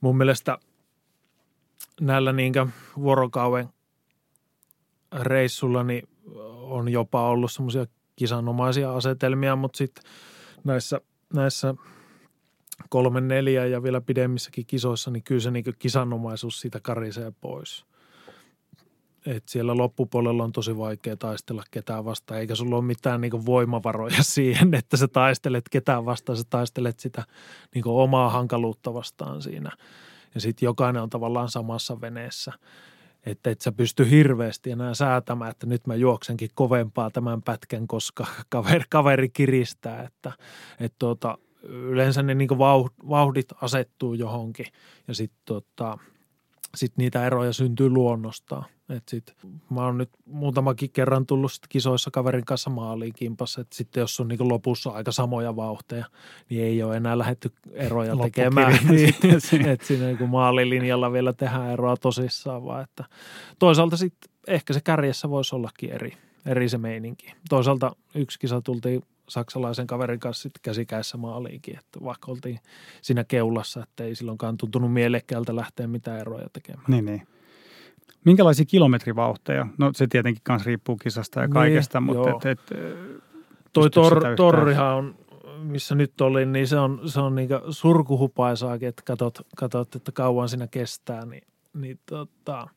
[0.00, 0.58] mun mielestä
[2.00, 2.52] näillä niin
[2.96, 3.68] vuorokauden
[5.20, 6.08] reissulla niin
[6.60, 7.86] on jopa ollut semmoisia
[8.20, 10.04] kisanomaisia asetelmia, mutta sitten
[10.64, 11.00] näissä,
[11.34, 11.74] näissä–
[12.88, 17.84] kolme, neljä ja vielä pidemmissäkin kisoissa, niin kyllä se niin kisanomaisuus siitä karisee pois.
[19.26, 24.22] Et siellä loppupuolella on tosi vaikea taistella ketään vastaan, eikä sulla ole mitään niin voimavaroja
[24.36, 27.24] siihen, että sä taistelet ketään vastaan, sä taistelet sitä
[27.74, 29.70] niin omaa hankaluutta vastaan siinä.
[30.34, 32.52] Ja sitten jokainen on tavallaan samassa veneessä.
[33.26, 38.26] Että et sä pysty hirveästi enää säätämään, että nyt mä juoksenkin kovempaa tämän pätkän, koska
[38.48, 40.02] kaveri, kaveri kiristää.
[40.02, 40.32] Että
[40.80, 42.58] et tuota, yleensä ne niin
[43.08, 44.66] vauhdit asettuu johonkin
[45.08, 45.98] ja sitten tota,
[46.74, 48.64] sit niitä eroja syntyy luonnostaan.
[48.88, 49.34] Et sit,
[49.70, 54.20] mä oon nyt muutamakin kerran tullut sit kisoissa kaverin kanssa maaliin kimpassa, että sitten jos
[54.20, 56.04] on niin lopussa aika samoja vauhteja,
[56.48, 58.78] niin ei ole enää lähetty eroja tekemään.
[58.90, 59.14] Niin,
[59.68, 63.04] että siinä niin maalilinjalla vielä tehdään eroa tosissaan, vaan että
[63.58, 66.12] toisaalta sitten ehkä se kärjessä voisi ollakin eri,
[66.46, 67.32] eri se meininki.
[67.48, 72.60] Toisaalta yksi kisa tultiin saksalaisen kaverin kanssa sitten käsikäessä maaliinkin, että vaikka oltiin
[73.02, 76.84] siinä keulassa, että ei silloinkaan tuntunut mielekkäältä lähteä mitään eroja tekemään.
[76.88, 77.22] Niin, niin.
[78.24, 79.66] Minkälaisia kilometrivauhteja?
[79.78, 82.76] No se tietenkin myös riippuu kisasta ja niin, kaikesta, niin, mutta et, et,
[83.72, 85.14] Toi tor, torrihan on,
[85.62, 90.48] missä nyt olin, niin se on, se on niinku surkuhupaisaakin, että katsot, katsot, että kauan
[90.48, 91.42] siinä kestää, niin,
[91.74, 92.68] niin tota,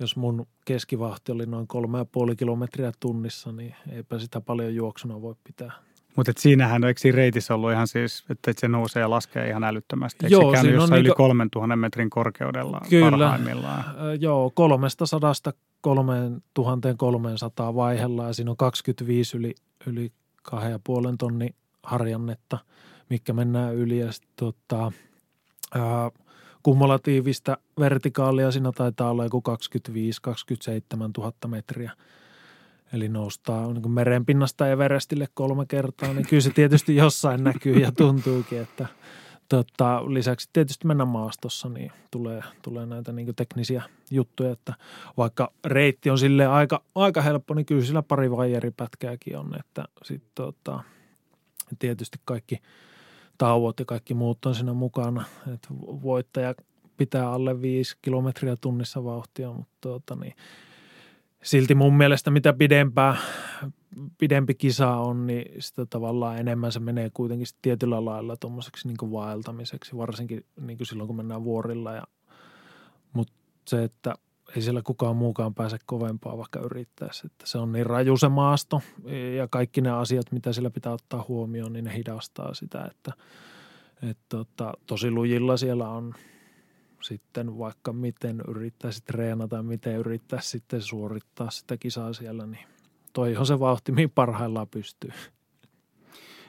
[0.00, 5.22] jos mun keskivahti oli noin kolme ja puoli kilometriä tunnissa, niin eipä sitä paljon juoksuna
[5.22, 5.72] voi pitää.
[6.16, 10.26] Mutta siinähän eikö siinä reitissä ollut ihan siis, että se nousee ja laskee ihan älyttömästi.
[10.26, 13.78] Eikö joo, se käynyt jossain yli 3000 metrin korkeudella kyllä, parhaimmillaan?
[13.78, 19.54] Äh, joo, 300 3300 vaihella ja siinä on 25 yli,
[19.86, 22.58] yli kahden ja puolen tonni harjannetta,
[23.10, 24.92] mikä mennään yli ja sitten tota,
[26.62, 28.50] kumulatiivista vertikaalia.
[28.50, 29.42] Siinä taitaa olla joku
[29.88, 29.92] 25-27
[31.18, 31.92] 000 metriä–
[32.92, 38.60] Eli noustaa niin merenpinnasta Everestille kolme kertaa, niin kyllä se tietysti jossain näkyy ja tuntuukin,
[38.60, 38.86] että
[39.48, 44.74] tota, lisäksi tietysti mennä maastossa, niin tulee, tulee näitä niin teknisiä juttuja, että
[45.16, 50.30] vaikka reitti on sille aika, aika helppo, niin kyllä sillä pari vaijeripätkääkin on, että sitten
[50.34, 50.82] tota,
[51.78, 52.58] tietysti kaikki
[53.38, 55.24] tauot ja kaikki muut on siinä mukana,
[55.54, 56.54] että voittaja
[56.96, 60.34] pitää alle viisi kilometriä tunnissa vauhtia, mutta tota, niin–
[61.42, 63.16] silti mun mielestä mitä pidempää,
[64.18, 69.96] pidempi kisa on, niin sitä tavallaan enemmän se menee kuitenkin tietyllä lailla tuommoiseksi niin vaeltamiseksi,
[69.96, 71.92] varsinkin niin kuin silloin kun mennään vuorilla.
[71.92, 72.02] Ja,
[73.12, 73.32] mutta
[73.68, 74.14] se, että
[74.56, 77.26] ei siellä kukaan muukaan pääse kovempaa vaikka yrittäessä.
[77.26, 78.82] Että se on niin raju se maasto
[79.36, 83.12] ja kaikki ne asiat, mitä sillä pitää ottaa huomioon, niin ne hidastaa sitä, että,
[84.02, 86.14] että tota, tosi lujilla siellä on–
[87.02, 92.66] sitten vaikka miten yrittäisi treenata, miten yrittää sitten suorittaa sitä kisaa siellä, niin
[93.12, 95.10] toi on se vauhti, mihin parhaillaan pystyy.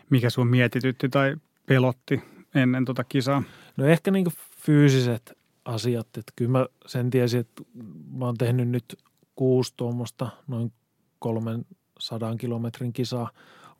[0.10, 1.36] Mikä sun mietitytti tai
[1.66, 2.22] pelotti
[2.56, 3.44] ennen tota kisaa?
[3.78, 4.26] No ehkä niin
[4.66, 5.38] fyysiset
[5.70, 7.64] asiat, että kyllä mä sen tiesin, että
[8.12, 8.96] mä oon tehnyt nyt
[9.36, 10.74] kuusi tuommoista noin
[11.20, 11.64] 300
[12.00, 13.28] sadan kilometrin kisa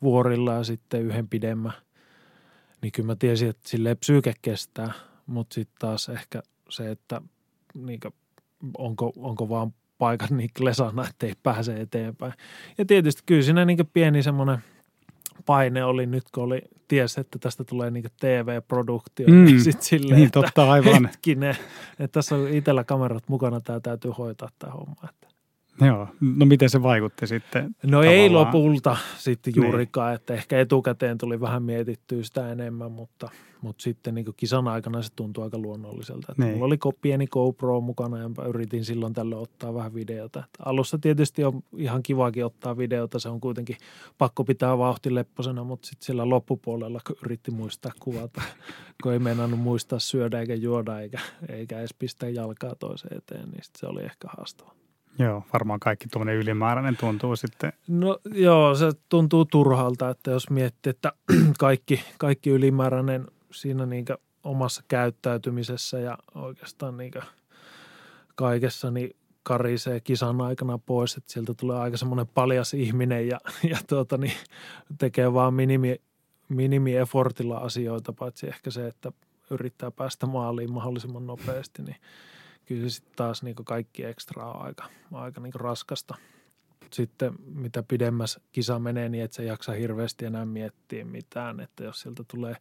[0.02, 1.72] vuorilla ja sitten yhden pidemmän.
[2.82, 4.92] Niin kyllä mä tiesin, että silleen psyyke kestää,
[5.26, 7.22] mutta sitten taas ehkä se, että
[7.74, 8.00] niin
[8.78, 12.32] onko, onko vaan paikan niin lesana, että ei pääse eteenpäin.
[12.78, 14.58] Ja tietysti kyllä siinä niin pieni semmoinen
[15.46, 19.26] paine oli nyt, kun oli ties, että tästä tulee niin TV-produktio.
[19.28, 19.44] Mm.
[19.44, 21.06] Niin sitten silleen, niin, totta, aivan.
[21.06, 21.56] hetkinen,
[21.98, 25.08] että tässä on itsellä kamerat mukana, tämä täytyy hoitaa tämä homma.
[25.08, 25.26] Että
[25.80, 27.64] Joo, no miten se vaikutti sitten?
[27.64, 28.14] No tavallaan?
[28.14, 29.64] ei lopulta sitten niin.
[29.64, 30.14] juurikaan, niin.
[30.14, 33.30] että ehkä etukäteen tuli vähän mietittyä sitä enemmän, mutta,
[33.62, 36.26] mutta sitten niin kisan aikana se tuntui aika luonnolliselta.
[36.32, 36.54] Että niin.
[36.54, 40.38] Mulla oli pieni GoPro mukana ja yritin silloin tällä ottaa vähän videota.
[40.38, 43.76] Että alussa tietysti on ihan kivakin ottaa videota, se on kuitenkin
[44.18, 48.42] pakko pitää vauhti lepposena, mutta sitten sillä loppupuolella kun yritti muistaa kuvata,
[49.02, 53.60] kun ei meinannut muistaa syödä eikä juoda eikä, eikä edes pistää jalkaa toiseen eteen, niin
[53.78, 54.80] se oli ehkä haastava.
[55.20, 57.72] Joo, varmaan kaikki tuommoinen ylimääräinen tuntuu sitten.
[57.88, 61.12] No joo, se tuntuu turhalta, että jos miettii, että
[61.58, 64.04] kaikki, kaikki ylimääräinen siinä niin
[64.44, 67.12] omassa käyttäytymisessä ja oikeastaan niin
[68.34, 73.78] kaikessa niin karisee kisan aikana pois, että sieltä tulee aika semmoinen paljas ihminen ja, ja
[73.88, 74.34] tuota, niin
[74.98, 76.00] tekee vaan minimi,
[76.48, 79.12] minimi-effortilla asioita, paitsi ehkä se, että
[79.50, 81.96] yrittää päästä maaliin mahdollisimman nopeasti, niin–
[82.70, 86.14] kyllä se sitten taas niin kaikki ekstra on aika, aika niin raskasta.
[86.92, 92.00] Sitten mitä pidemmäs kisa menee, niin et sä jaksa hirveästi enää miettiä mitään, että jos
[92.00, 92.56] sieltä tulee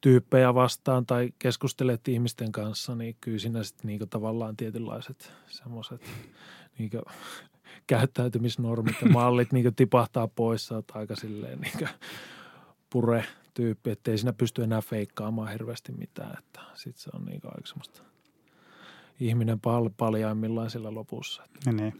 [0.00, 6.02] tyyppejä vastaan tai keskustelet ihmisten kanssa, niin kyllä siinä sitten niin tavallaan tietynlaiset semmoiset
[6.78, 6.90] niin
[7.86, 11.88] käyttäytymisnormit ja mallit niin tipahtaa pois, sä aika silleen niin
[12.90, 17.66] pure tyyppi, ettei siinä pysty enää feikkaamaan hirveästi mitään, että sitten se on niin aika
[17.66, 18.02] semmoista–
[19.20, 21.42] ihminen pal- paljaimmillaan sillä lopussa.
[21.66, 21.92] Ja niin.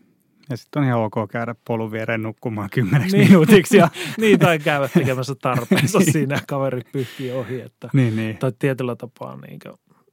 [0.50, 3.28] Ja sitten on ihan ok käydä polun viereen nukkumaan kymmeneksi niin.
[3.28, 3.76] minuutiksi.
[3.76, 3.88] Ja...
[4.20, 6.12] niin, tai käydä tekemässä tarpeensa niin.
[6.12, 7.60] siinä, kaveri pyyhkii ohi.
[7.60, 8.36] Että, niin, niin.
[8.36, 9.60] Tai tietyllä tapaa niin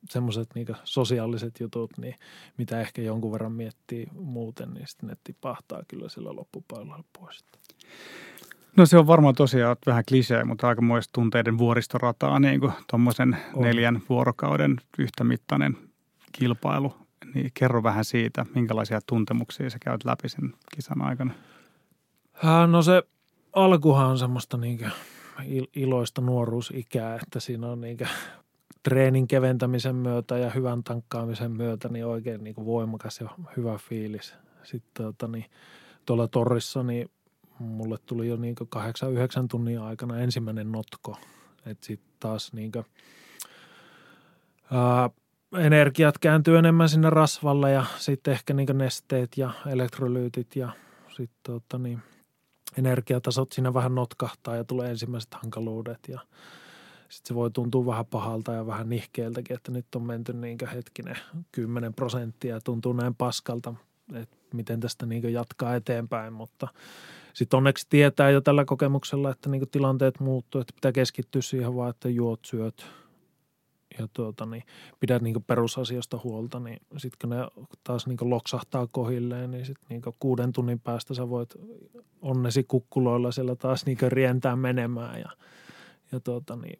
[0.10, 2.16] semmoiset niin sosiaaliset jutut, niin
[2.58, 7.44] mitä ehkä jonkun verran miettii muuten, niin sitten ne tipahtaa kyllä sillä loppupäivällä pois.
[8.78, 13.38] No se on varmaan tosiaan vähän klisee, mutta aika muista tunteiden vuoristorataa, niin kuin tuommoisen
[13.56, 15.78] neljän vuorokauden yhtämittainen
[16.32, 16.94] kilpailu,
[17.34, 21.34] niin kerro vähän siitä, minkälaisia tuntemuksia sä käyt läpi sen kisan aikana.
[22.68, 23.04] No se
[23.54, 24.92] alkuhan on semmoista niin
[25.76, 27.98] iloista nuoruusikää, että siinä on niin
[28.84, 34.34] treenin keventämisen myötä ja hyvän tankkaamisen myötä niin oikein niin voimakas ja hyvä fiilis.
[34.64, 35.46] Sitten tota, niin,
[36.06, 37.10] tuolla torrissa niin
[37.60, 41.18] mulle tuli jo niin 8-9 tunnin aikana ensimmäinen notko.
[41.66, 42.86] Että sitten taas niin kuin,
[44.72, 45.10] ää,
[45.58, 50.70] energiat kääntyy enemmän sinne rasvalle ja sitten ehkä niin nesteet ja elektrolyytit ja
[51.08, 52.00] sitten tota niin,
[52.78, 56.20] energiatasot siinä vähän notkahtaa ja tulee ensimmäiset hankaluudet ja
[57.10, 61.18] sitten se voi tuntua vähän pahalta ja vähän nihkeeltäkin, että nyt on menty niin hetkinen
[61.52, 63.74] 10 prosenttia tuntuu näin paskalta,
[64.14, 66.68] että miten tästä niin jatkaa eteenpäin, mutta
[67.34, 71.90] sitten onneksi tietää jo tällä kokemuksella, että niin tilanteet muuttuu, että pitää keskittyä siihen vaan,
[71.90, 72.86] että juot, syöt–
[74.00, 74.64] ja tuota, niin
[75.00, 80.02] pidät niin perusasioista huolta, niin sitten kun ne taas niin loksahtaa kohilleen, niin sitten niin
[80.20, 81.50] kuuden tunnin päästä sä voit
[82.22, 85.30] onnesi kukkuloilla siellä taas niin rientää menemään ja,
[86.12, 86.80] ja tuota, niin,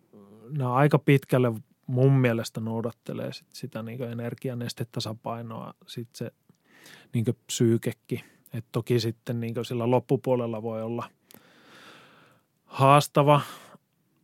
[0.58, 1.54] nämä aika pitkälle
[1.88, 6.32] mun mielestä noudattelee sit sitä niin energianestetasapainoa, sitten se
[7.14, 8.20] niin psyykekin.
[8.54, 11.10] Et toki sitten niin sillä loppupuolella voi olla
[12.66, 13.42] haastava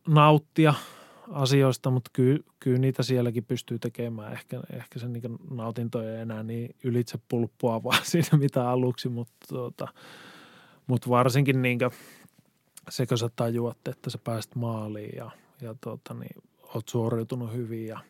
[0.08, 0.74] nauttia–
[1.30, 4.32] asioista, mutta kyllä, kyllä niitä sielläkin pystyy tekemään.
[4.32, 7.18] Ehkä, ehkä se niin nautinto ei enää niin ylitse
[7.84, 9.88] vaan siinä mitä aluksi, mutta, tuota,
[10.86, 11.78] mutta varsinkin niin
[12.88, 16.42] se, kun sä tajuat, että sä pääst maaliin ja, ja tuota, niin,
[16.74, 18.00] oot suoriutunut hyvin ja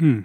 [0.00, 0.24] hmm.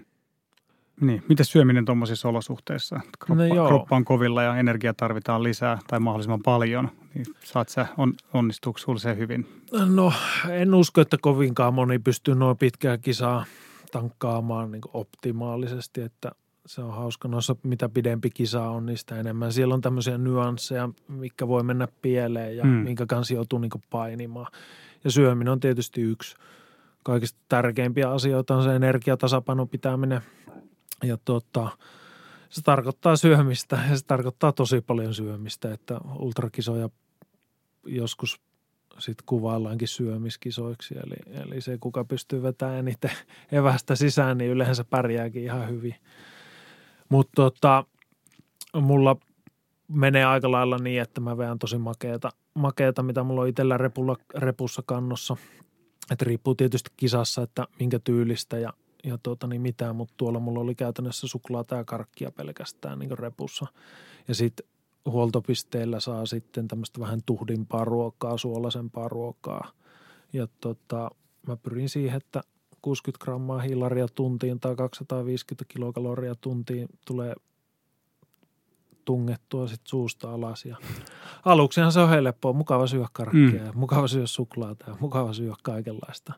[1.02, 3.00] Niin, miten syöminen tuommoisissa olosuhteissa?
[3.20, 6.90] Kroppa, no kroppa on kovilla ja energiaa tarvitaan lisää tai mahdollisimman paljon.
[7.14, 9.48] Niin saat sä, on, onnistuuko sulla se hyvin?
[9.86, 10.14] No
[10.50, 13.46] en usko, että kovinkaan moni pystyy noin pitkää kisaa
[13.92, 16.32] tankkaamaan niin optimaalisesti, että
[16.66, 19.54] se on hauska noissa, mitä pidempi kisa on, niin sitä enemmän.
[19.54, 22.72] Siellä on tämmöisiä nyansseja, mikä voi mennä pieleen ja hmm.
[22.72, 24.52] minkä kanssa joutuu niin painimaan.
[25.04, 26.36] Ja syöminen on tietysti yksi
[27.04, 30.22] kaikista tärkeimpiä asioita on se energiatasapainon pitäminen–
[31.04, 31.78] ja tota,
[32.50, 36.90] se tarkoittaa syömistä ja se tarkoittaa tosi paljon syömistä, että ultrakisoja
[37.86, 38.42] joskus
[39.00, 40.96] sitten kuvaillaankin syömiskisoiksi.
[40.98, 43.12] Eli, eli se, kuka pystyy vetämään eniten
[43.52, 45.96] evästä sisään, niin yleensä pärjääkin ihan hyvin.
[47.10, 47.86] Mutta tota,
[48.82, 49.16] mulla
[49.88, 54.16] menee aika lailla niin, että mä veän tosi makeata makeeta, mitä mulla on itsellä repulla,
[54.36, 55.38] repussa kannossa.
[56.12, 58.74] Että riippuu tietysti kisassa, että minkä tyylistä ja,
[59.04, 63.68] ja tuota, niin mitään, mutta tuolla mulla oli käytännössä suklaata ja karkkia pelkästään niin repussa.
[64.28, 64.66] Ja sitten
[65.06, 69.72] huoltopisteillä saa sitten tämmöistä vähän tuhdimpaa ruokaa, suolasempaa ruokaa.
[70.34, 71.12] Ja tota,
[71.48, 72.42] mä pyrin siihen, että
[72.82, 77.36] 60 grammaa hilaria tuntiin tai 250 kilokaloria tuntiin tulee
[79.06, 80.66] tungettua sit suusta alas.
[80.66, 80.78] Ja
[81.46, 83.66] aluksihan se on helppoa, mukava syödä karkkia mm.
[83.66, 86.34] ja mukava syödä suklaata ja mukava syödä kaikenlaista.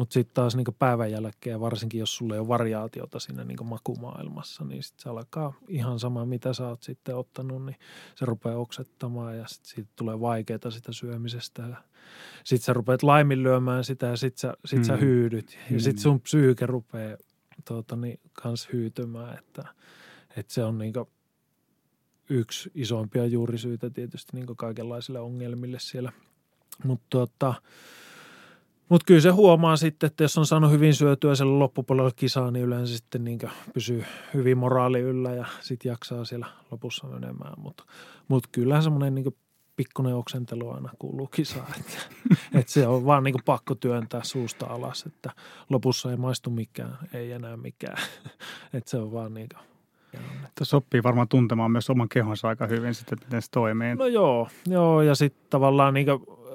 [0.00, 4.64] Mutta sitten taas niin päivän jälkeen, varsinkin jos sulla ei ole variaatiota siinä niin makumaailmassa,
[4.64, 7.76] niin sitten se alkaa ihan sama, mitä sä oot sitten ottanut, niin
[8.14, 11.76] se rupeaa oksettamaan ja sitten siitä tulee vaikeaa sitä syömisestä.
[12.44, 14.84] Sitten sä rupeat laiminlyömään sitä ja sitten sä, sit mm.
[14.84, 15.78] sä hyydyt ja mm.
[15.78, 17.16] sitten sun psyyke rupeaa
[17.64, 19.64] tuota, niin, kans hyytymään, että,
[20.36, 20.92] että se on niin
[22.30, 26.12] yksi isoimpia juurisyitä tietysti niin kaikenlaisille ongelmille siellä.
[26.84, 27.54] Mutta tuota,
[28.90, 32.64] mutta kyllä se huomaa sitten, että jos on saanut hyvin syötyä siellä loppupuolella kisaa, niin
[32.64, 33.38] yleensä sitten niin
[33.74, 37.54] pysyy hyvin moraali yllä ja sitten jaksaa siellä lopussa menemään.
[37.56, 37.84] Mutta
[38.28, 39.36] mut kyllähän semmoinen niin
[39.76, 41.74] pikkuinen oksentelu aina kuuluu kisaan.
[41.80, 41.98] Että,
[42.58, 45.30] että se on vaan niin pakko työntää suusta alas, että
[45.70, 47.98] lopussa ei maistu mikään, ei enää mikään.
[48.74, 49.70] Että se on vaan niin kuin
[50.58, 53.94] Tuo sopii varmaan tuntemaan myös oman kehonsa aika hyvin sitten, miten se toimii.
[53.94, 56.06] No joo, joo ja sitten tavallaan niin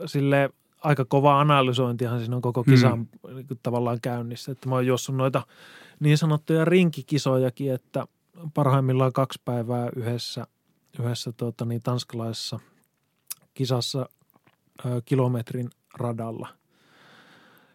[0.06, 0.50] sille
[0.86, 3.36] aika kova analysointihan siinä on koko kisan mm.
[3.36, 4.52] niin tavallaan käynnissä.
[4.52, 5.44] Että mä oon juossut noita
[6.00, 8.08] niin sanottuja rinkikisojakin, että
[8.54, 10.48] parhaimmillaan kaksi päivää yhdessä,
[11.00, 12.60] yhdessä tuota, niin tanskalaisessa
[13.54, 14.10] kisassa
[14.86, 16.48] ö, kilometrin radalla,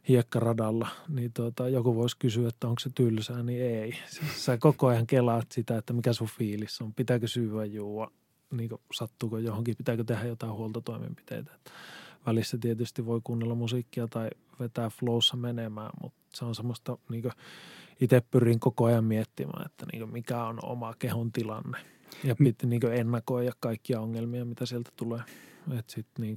[0.09, 3.95] hiekkaradalla, niin tuota, joku voisi kysyä, että onko se tylsää, niin ei.
[4.37, 8.11] Sä koko ajan kelaat sitä, että mikä sun fiilis on, pitääkö syyä juua,
[8.51, 11.55] niin sattuuko johonkin, pitääkö tehdä jotain huoltotoimenpiteitä.
[11.55, 11.71] Että
[12.27, 17.25] välissä tietysti voi kuunnella musiikkia tai vetää flowssa menemään, mutta se on semmoista, niin
[18.01, 21.79] itse pyrin koko ajan miettimään, että niin mikä on oma kehon tilanne
[22.25, 22.45] ja mm.
[22.45, 25.21] pitää niin ennakoida kaikkia ongelmia, mitä sieltä tulee.
[25.79, 26.37] Että sitten niin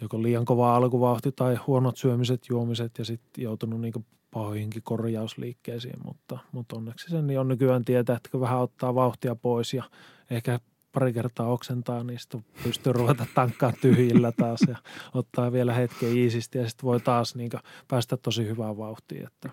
[0.00, 6.38] joko liian kova alkuvauhti tai huonot syömiset, juomiset ja sitten joutunut niin pahoihinkin korjausliikkeisiin, mutta,
[6.52, 9.84] mutta onneksi sen niin on nykyään tietää, että kun vähän ottaa vauhtia pois ja
[10.30, 10.60] ehkä
[10.94, 14.76] pari kertaa oksentaa, niin sitten pystyy ruveta tankkaa tyhjillä taas ja
[15.14, 17.50] ottaa vielä hetken iisisti ja sitten voi taas niin
[17.88, 19.50] päästä tosi hyvään vauhtiin, että,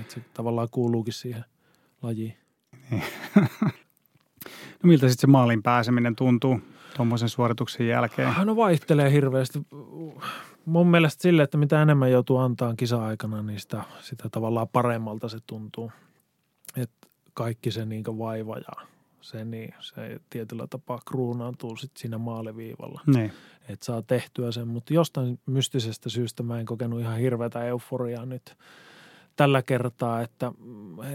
[0.00, 1.44] että se tavallaan kuuluukin siihen
[2.02, 2.36] lajiin.
[4.82, 6.60] no miltä sitten se maalin pääseminen tuntuu
[6.96, 8.34] tuommoisen suorituksen jälkeen?
[8.44, 9.58] No vaihtelee hirveästi.
[10.64, 15.38] Mun mielestä sille, että mitä enemmän joutuu antaa kisa-aikana, niin sitä, sitä tavallaan paremmalta se
[15.46, 15.92] tuntuu.
[16.76, 18.91] Että kaikki se niin vaiva ja
[19.22, 23.00] se, niin, se tietyllä tapaa kruunaantuu sitten siinä maaliviivalla.
[23.06, 23.32] Niin.
[23.68, 28.56] Että saa tehtyä sen, mutta jostain mystisestä syystä mä en kokenut ihan hirveätä euforiaa nyt
[29.36, 30.52] tällä kertaa, että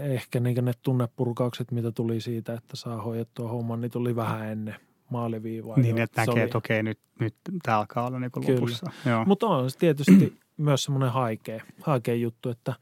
[0.00, 4.76] ehkä niin ne tunnepurkaukset, mitä tuli siitä, että saa hoidettua homman, niin tuli vähän ennen
[5.10, 5.76] maaliviivaa.
[5.76, 6.40] Niin, että näkee, oli...
[6.40, 8.86] että okei, nyt, nyt tämä alkaa olla niin lopussa.
[9.26, 12.74] Mutta on se tietysti myös semmoinen haikea, haikea juttu, että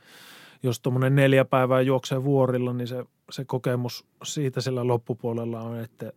[0.63, 6.13] jos tuommoinen neljä päivää juoksee vuorilla, niin se se kokemus siitä sillä loppupuolella on, että,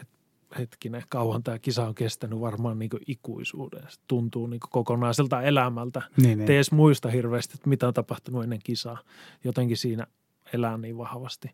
[0.00, 0.18] että
[0.58, 3.82] hetkinen, kauan tämä kisa on kestänyt varmaan niin ikuisuuden.
[3.88, 6.02] Se tuntuu niin kokonaiselta elämältä.
[6.16, 6.50] Niin, niin.
[6.50, 8.98] edes muista hirveästi, että mitä on tapahtunut ennen kisaa.
[9.44, 10.06] Jotenkin siinä
[10.52, 11.50] elää niin vahvasti.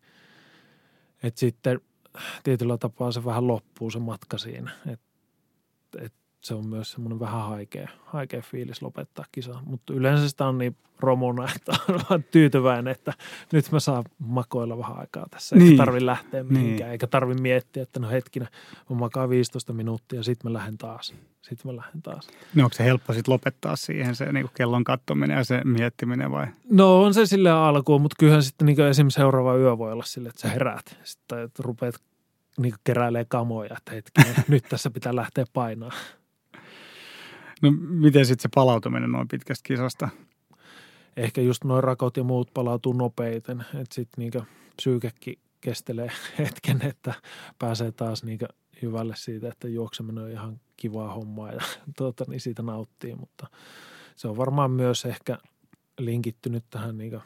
[1.22, 1.80] Että sitten
[2.42, 4.70] tietyllä tapaa se vähän loppuu se matka siinä.
[4.86, 5.06] Että
[5.98, 6.12] et
[6.44, 9.58] se on myös semmoinen vähän haikea, haikea fiilis lopettaa kisa.
[9.66, 13.12] Mutta yleensä sitä on niin romuna, että on vaan tyytyväinen, että
[13.52, 15.56] nyt mä saan makoilla vähän aikaa tässä.
[15.56, 15.76] Eikä niin.
[15.76, 16.92] tarvi lähteä mihinkään, niin.
[16.92, 18.48] eikä tarvi miettiä, että no hetkinen,
[18.90, 21.14] mä makaan 15 minuuttia ja sitten mä lähden taas.
[21.42, 22.28] Sitten mä lähden taas.
[22.54, 26.46] No onko se helppo sitten lopettaa siihen se niin kellon kattominen ja se miettiminen vai?
[26.70, 30.28] No on se sille alkuun, mutta kyllähän sitten niin esimerkiksi seuraava yö voi olla sille,
[30.28, 30.98] että sä heräät.
[31.02, 31.94] Sitten että rupeat
[32.58, 35.92] niin keräilee kamoja, että hetkinen, nyt tässä pitää lähteä painaa.
[37.62, 40.08] No miten sitten se palautuminen noin pitkästä kisasta?
[41.16, 44.42] Ehkä just noin rakot ja muut palautuu nopeiten, että sitten niinku
[44.76, 47.14] psyykekin kestelee hetken, että
[47.58, 48.46] pääsee taas niinku
[48.82, 51.60] hyvälle siitä, että juokseminen on ihan kivaa hommaa ja
[51.98, 53.46] tuota, niin siitä nauttii, mutta
[54.16, 55.38] se on varmaan myös ehkä
[55.98, 57.20] linkittynyt tähän niinku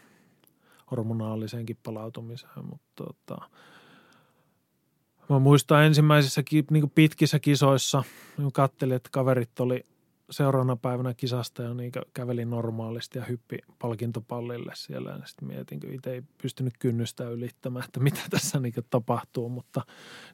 [0.90, 3.48] hormonaaliseenkin palautumiseen, mutta tota,
[5.28, 8.04] Mä muistan ensimmäisissä niin pitkissä kisoissa,
[8.36, 9.84] kun katselin, että kaverit oli
[10.30, 15.20] seuraavana päivänä kisasta ja niin kävelin normaalisti ja hyppi palkintopallille siellä.
[15.24, 19.82] Sitten mietin, kun itse ei pystynyt kynnystä ylittämään, että mitä tässä niin tapahtuu, mutta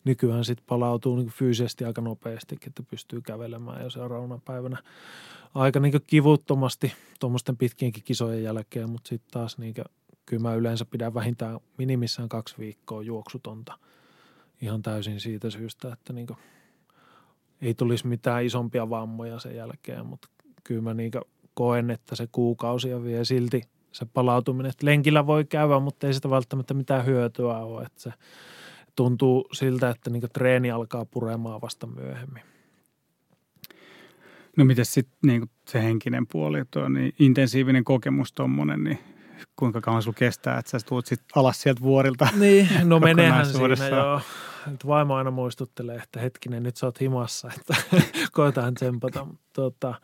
[0.04, 3.82] nykyään sitten palautuu niin fyysisesti aika nopeasti, että pystyy kävelemään.
[3.82, 4.82] Jo seuraavana päivänä
[5.54, 9.74] aika niin kivuttomasti tuommoisten pitkienkin kisojen jälkeen, mutta sitten taas niin
[10.26, 13.78] kyllä mä yleensä pidän vähintään minimissään kaksi viikkoa juoksutonta.
[14.60, 16.26] Ihan täysin siitä syystä, että niin
[17.62, 20.28] ei tulisi mitään isompia vammoja sen jälkeen, mutta
[20.64, 21.12] kyllä mä niin
[21.54, 24.70] koen, että se kuukausia vie silti se palautuminen.
[24.70, 27.82] Että lenkillä voi käydä, mutta ei sitä välttämättä mitään hyötyä ole.
[27.82, 28.12] Että se
[28.96, 32.42] tuntuu siltä, että niin treeni alkaa puremaan vasta myöhemmin.
[34.56, 38.98] No miten sitten niin se henkinen puoli, tuo niin intensiivinen kokemus tuommoinen, niin
[39.56, 42.28] kuinka kauan sulla kestää, että sä tulet sitten alas sieltä vuorilta?
[42.40, 44.20] Niin, no menehän siinä joo.
[44.66, 47.76] Nyt vaimo aina muistuttelee, että hetkinen, nyt sä oot himassa, että
[48.32, 49.26] koetaan tsempata.
[49.52, 49.94] Tota,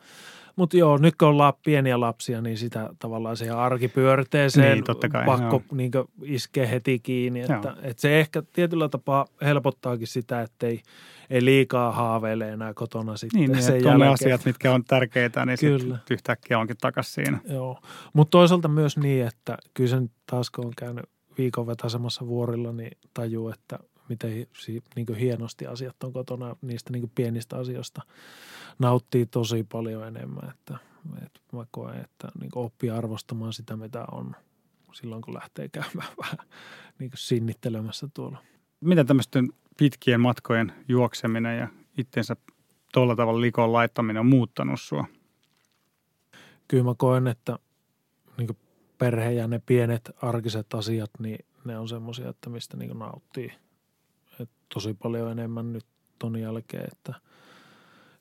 [0.55, 5.25] mutta joo, nyt kun ollaan pieniä lapsia, niin sitä tavallaan siihen arkipyörteeseen niin, totta kai,
[5.25, 5.91] pakko niin
[6.23, 7.41] iskee heti kiinni.
[7.41, 10.81] Että, että se ehkä tietyllä tapaa helpottaakin sitä, että ei,
[11.29, 13.99] ei liikaa haaveile enää kotona sitten niin, niin, sen jälkeen.
[13.99, 15.97] ne asiat, mitkä on tärkeitä, niin kyllä.
[16.11, 17.39] yhtäkkiä onkin takaisin siinä.
[17.49, 17.79] Joo,
[18.13, 21.05] mutta toisaalta myös niin, että kyllä sen taas kun on käynyt
[21.37, 23.79] viikon vetäsemässä vuorilla, niin tajuu, että
[24.09, 24.47] miten
[24.95, 28.01] niin hienosti asiat on kotona niistä niin pienistä asioista
[28.79, 30.49] nauttii tosi paljon enemmän.
[30.49, 30.77] Että,
[31.25, 34.35] että mä koen, että niin oppii arvostamaan sitä, mitä on
[34.93, 36.47] silloin, kun lähtee käymään vähän
[36.99, 38.37] niin sinnittelemässä tuolla.
[38.81, 42.35] Miten tämmöisten pitkien matkojen juokseminen ja itsensä
[42.93, 45.05] tuolla tavalla likoon laittaminen on muuttanut sua?
[46.67, 47.59] Kyllä mä koen, että
[48.37, 48.57] niin
[48.97, 53.51] perhe ja ne pienet arkiset asiat, niin ne on semmoisia, että mistä niin nauttii–
[54.41, 55.85] et tosi paljon enemmän nyt
[56.19, 57.13] ton jälkeen, että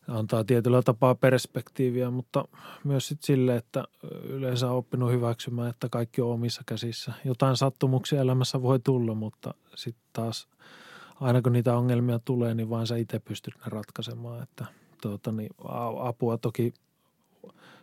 [0.08, 2.44] antaa tietyllä tapaa perspektiiviä, mutta
[2.84, 3.84] myös sit sille, että
[4.22, 7.12] yleensä on oppinut hyväksymään, että kaikki on omissa käsissä.
[7.24, 10.48] Jotain sattumuksia elämässä voi tulla, mutta sitten taas
[11.20, 14.64] aina kun niitä ongelmia tulee, niin vaan sä itse pystyt ne ratkaisemaan, että
[15.02, 15.50] tuota, niin
[16.00, 16.72] apua toki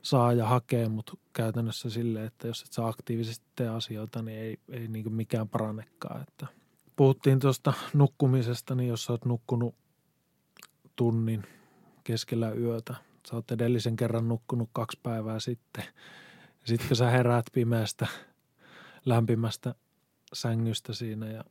[0.02, 4.58] saa ja hakee, mutta käytännössä sille, että jos et saa aktiivisesti tee asioita, niin ei,
[4.70, 6.48] ei niin mikään parannekaan, että–
[6.98, 9.76] puhuttiin tuosta nukkumisesta, niin jos sä oot nukkunut
[10.96, 11.44] tunnin
[12.04, 12.96] keskellä yötä,
[13.30, 15.84] sä oot edellisen kerran nukkunut kaksi päivää sitten.
[16.64, 18.08] Sitten kun sä heräät pimeästä,
[19.06, 19.76] lämpimästä
[20.34, 21.44] sängystä siinä ja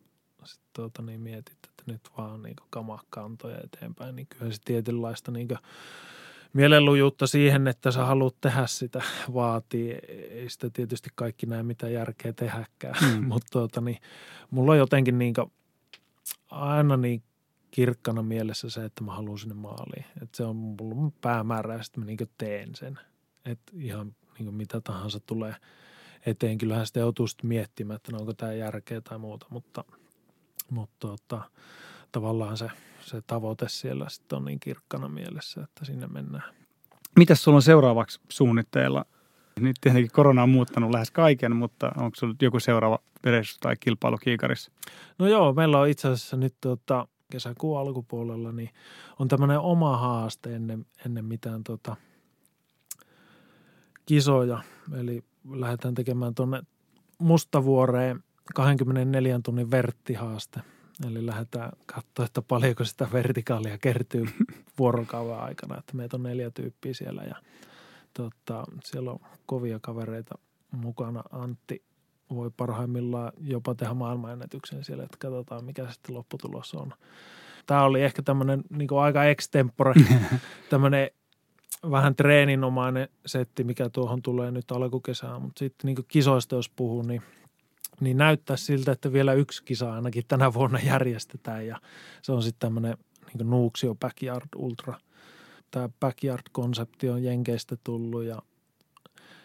[0.45, 5.31] sitten tuota, niin mietit, että nyt vaan niin kamaa kantoja eteenpäin, niin kyllä se tietynlaista
[5.31, 5.49] niin
[6.53, 9.03] mielenlujuutta siihen, että sä haluat tehdä sitä
[9.35, 9.93] vaatii.
[10.31, 13.27] Ei sitä tietysti kaikki näe mitä järkeä tehdäkään, mm.
[13.29, 13.99] mutta tuota, niin,
[14.51, 15.35] mulla on jotenkin niin
[16.51, 17.23] aina niin
[17.71, 20.05] kirkkana mielessä se, että mä haluan sinne maaliin.
[20.23, 22.99] Että se on mulla päämäärä ja sitten mä niin teen sen.
[23.45, 25.55] Että ihan niin mitä tahansa tulee
[26.27, 26.59] eteen.
[26.59, 29.85] Kyllähän sitä joutuu sitten miettimään, että no onko tämä järkeä tai muuta, mutta,
[30.71, 31.51] mutta tuota,
[32.17, 32.71] tavallaan se–
[33.07, 36.55] se tavoite siellä sitten on niin kirkkana mielessä, että sinne mennään.
[37.17, 39.05] Mitäs sulla on seuraavaksi suunnitteilla?
[39.61, 44.17] Nyt tietenkin korona on muuttanut lähes kaiken, mutta onko sulla joku seuraava reissu tai kilpailu
[44.17, 44.73] kiikarissa?
[45.19, 48.71] No joo, meillä on itse asiassa nyt tuota, kesäkuun alkupuolella, niin
[49.19, 51.97] on tämmöinen oma haaste ennen, ennen mitään tuota,
[54.07, 54.63] kisoja.
[54.95, 56.63] Eli lähdetään tekemään tuonne
[57.19, 60.61] Mustavuoreen 24 tunnin verttihaaste–
[61.05, 64.27] Eli lähdetään katsoa, että paljonko sitä vertikaalia kertyy
[64.79, 65.79] vuorokauden aikana.
[65.79, 67.37] Että meitä on neljä tyyppiä siellä ja
[68.15, 70.39] tota, siellä on kovia kavereita
[70.71, 71.23] mukana.
[71.33, 71.83] Antti
[72.31, 76.93] voi parhaimmillaan jopa tehdä maailmanennätyksen siellä, että katsotaan mikä sitten lopputulos on.
[77.67, 79.95] Tämä oli ehkä tämmöinen niin aika extempore,
[80.71, 81.11] tämmöinen
[81.91, 87.23] vähän treeninomainen setti, mikä tuohon tulee nyt alkukesään, mutta sitten niin kisoista jos puhuu, niin–
[88.01, 91.81] niin näyttää siltä, että vielä yksi kisa ainakin tänä vuonna järjestetään ja
[92.23, 92.97] se on sitten tämmöinen
[93.35, 94.99] niin Nuuksio Backyard Ultra.
[95.71, 98.43] Tämä Backyard-konsepti on Jenkeistä tullut ja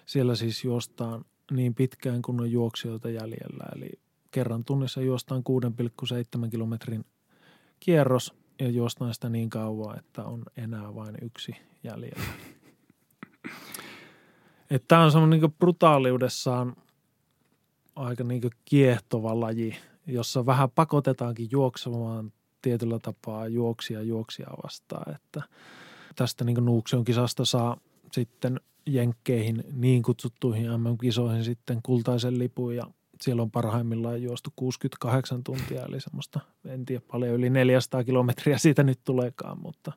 [0.05, 3.65] siellä siis juostaan niin pitkään kuin on juoksijoita jäljellä.
[3.75, 3.89] Eli
[4.31, 5.43] kerran tunnissa juostaan
[6.43, 7.05] 6,7 kilometrin
[7.79, 12.23] kierros ja juostaan sitä niin kauan, että on enää vain yksi jäljellä.
[14.87, 16.75] Tämä on semmoinen niin brutaaliudessaan–
[17.95, 19.75] aika niin kiehtova laji,
[20.07, 25.15] jossa vähän pakotetaankin juoksemaan tietyllä tapaa juoksia juoksia vastaan.
[25.15, 25.41] Että
[26.15, 27.77] tästä niin Nuuksion kisasta saa
[28.11, 32.83] sitten jenkkeihin niin kutsuttuihin MM-kisoihin sitten kultaisen lipun ja
[33.21, 38.83] siellä on parhaimmillaan juostu 68 tuntia, eli semmoista, en tiedä paljon, yli 400 kilometriä siitä
[38.83, 39.91] nyt tuleekaan, mutta,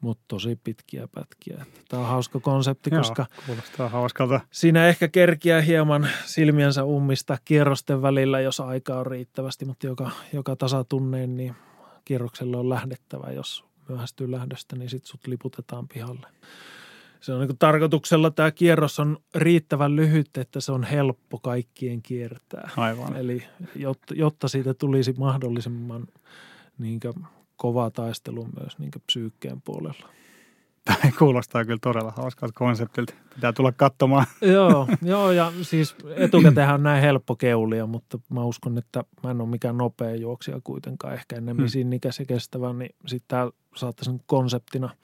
[0.00, 1.66] mutta tosi pitkiä pätkiä.
[1.88, 4.40] Tämä on hauska konsepti, Joo, koska kuulostaa hauskalta.
[4.50, 10.56] siinä ehkä kerkiää hieman silmiensä ummista kierrosten välillä, jos aikaa on riittävästi, mutta joka, joka
[10.56, 11.56] tasatunneen, niin
[12.04, 13.32] kierrokselle on lähdettävä.
[13.32, 16.26] Jos myöhästyy lähdöstä, niin sitten sut liputetaan pihalle.
[17.20, 22.70] Se on niin tarkoituksella tämä kierros on riittävän lyhyt, että se on helppo kaikkien kiertää.
[22.76, 23.16] Aivan.
[23.16, 23.42] Eli
[23.76, 26.06] jotta, jotta siitä tulisi mahdollisimman
[26.78, 27.00] niin
[27.60, 30.08] kova taistelu myös niin psyykkeen puolella.
[30.84, 33.14] Tämä kuulostaa kyllä todella hauskalta konseptilta.
[33.34, 34.26] Pitää tulla katsomaan.
[34.40, 39.40] joo, joo, ja siis etukäteen on näin helppo keulia, mutta mä uskon, että mä en
[39.40, 41.68] ole mikään nopea juoksija kuitenkaan, ehkä enemmän hmm.
[41.68, 44.90] sinnikäs ja kestävä, niin sitten tämä saattaisi konseptina–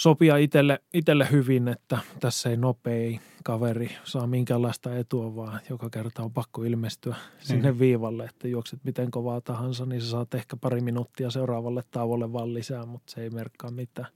[0.00, 6.22] sopia itselle, itselle hyvin, että tässä ei nopei kaveri saa minkäänlaista etua, vaan joka kerta
[6.22, 7.38] on pakko ilmestyä mm.
[7.40, 12.32] sinne viivalle, että juokset miten kovaa tahansa, niin sä saat ehkä pari minuuttia seuraavalle tauolle
[12.32, 14.08] vaan lisää, mutta se ei merkkaa mitään.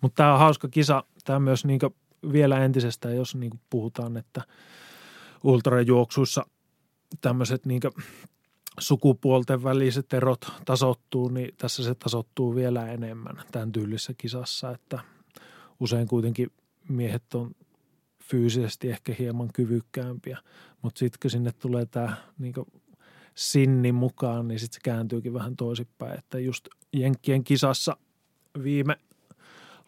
[0.00, 1.04] Mutta tämä on hauska kisa.
[1.24, 1.80] Tämä myös niin
[2.32, 4.42] vielä entisestään, jos niin puhutaan, että
[5.42, 6.46] ultrajuoksuissa
[7.20, 7.80] tämmöiset niin
[8.78, 14.98] sukupuolten väliset erot tasottuu, niin tässä se tasottuu vielä enemmän tämän tyylisessä kisassa, että
[15.80, 16.50] usein kuitenkin
[16.88, 17.50] miehet on
[18.22, 20.38] fyysisesti ehkä hieman kyvykkäämpiä,
[20.82, 22.54] mutta sitten kun sinne tulee tämä niin
[23.34, 27.96] sinni mukaan, niin sitten se kääntyykin vähän toisinpäin, että just Jenkkien kisassa
[28.62, 28.96] viime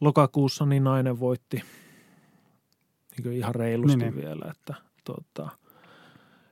[0.01, 1.63] lokakuussa niin nainen voitti
[3.25, 4.25] niin ihan reilusti niin, niin.
[4.25, 4.75] vielä, että
[5.05, 5.49] tota–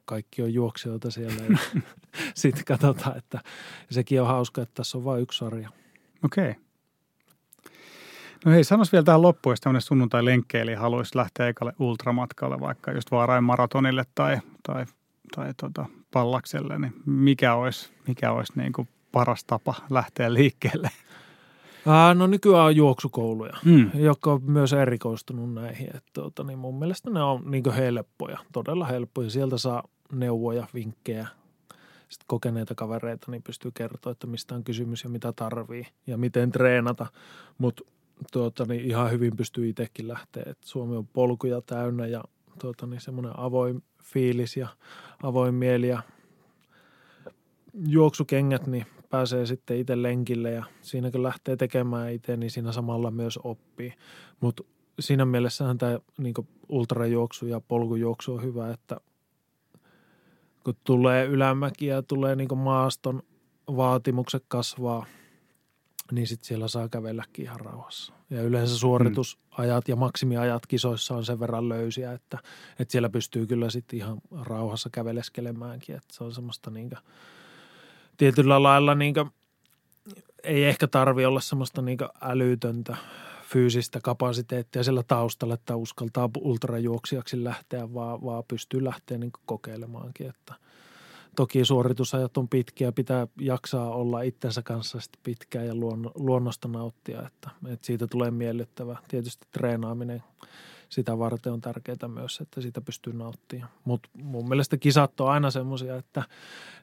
[0.04, 1.42] kaikki on juoksijoita siellä.
[1.50, 1.58] Ja
[2.34, 3.40] sitten katsotaan, että
[3.90, 5.68] sekin on hauska, että tässä on vain yksi sarja.
[6.24, 6.50] Okei.
[6.50, 6.64] Okay.
[8.44, 13.10] No hei, sanois vielä tähän loppuun, jos tämmöinen sunnuntai-lenkkeilijä haluaisi lähteä ekalle ultramatkalle, vaikka just
[13.10, 14.84] Vaarain maratonille tai, tai,
[15.36, 20.90] tai tota, pallakselle, niin mikä olisi, mikä olisi niin kuin paras tapa lähteä liikkeelle?
[21.86, 23.90] Ää, no nykyään on juoksukouluja, mm.
[23.94, 25.86] jotka on myös erikoistunut näihin.
[25.86, 29.30] Että, tuota, niin mun mielestä ne on niin helppoja, todella helppoja.
[29.30, 29.82] Sieltä saa
[30.12, 31.26] neuvoja, vinkkejä,
[32.08, 36.52] sitten kokeneita kavereita, niin pystyy kertoa, että mistä on kysymys ja mitä tarvii ja miten
[36.52, 37.06] treenata.
[37.58, 37.82] Mutta
[38.32, 40.42] tuota, niin ihan hyvin pystyy itsekin lähteä.
[40.46, 42.24] Et Suomi on polkuja täynnä ja
[42.60, 44.68] tuota, niin semmoinen avoin fiilis ja
[45.22, 46.02] avoin mieli ja
[47.86, 53.10] juoksukengät, niin pääsee sitten itse lenkille ja siinä kun lähtee tekemään itse, niin siinä samalla
[53.10, 53.92] myös oppii.
[54.40, 54.62] Mutta
[55.00, 56.34] siinä mielessähän tämä niin
[56.68, 59.00] ultrajuoksu ja polkujuoksu on hyvä, että
[60.64, 63.22] kun tulee ylämäki ja tulee niin maaston
[63.66, 65.06] vaatimukset kasvaa,
[66.12, 68.12] niin sitten siellä saa kävelläkin ihan rauhassa.
[68.30, 72.38] Ja yleensä suoritusajat ja maksimiajat kisoissa on sen verran löysiä, että,
[72.78, 75.96] että siellä pystyy kyllä sitten ihan rauhassa käveleskelemäänkin.
[75.96, 76.90] Että se on semmoista niin
[78.16, 79.30] tietyllä lailla niin kuin,
[80.42, 82.96] ei ehkä tarvi olla semmoista niin älytöntä
[83.44, 90.28] fyysistä kapasiteettia sillä taustalla, että uskaltaa ultrajuoksijaksi lähteä, vaan, vaan pystyy lähteä niin kokeilemaankin.
[90.28, 90.54] Että
[91.36, 95.74] toki suoritusajat on pitkiä, pitää jaksaa olla itsensä kanssa sitten pitkään ja
[96.14, 98.96] luonnosta nauttia, että, että siitä tulee miellyttävä.
[99.08, 100.22] Tietysti treenaaminen
[100.88, 103.70] sitä varten on tärkeää myös, että siitä pystyy nauttimaan.
[103.84, 106.22] Mutta mun mielestä kisat on aina semmoisia, että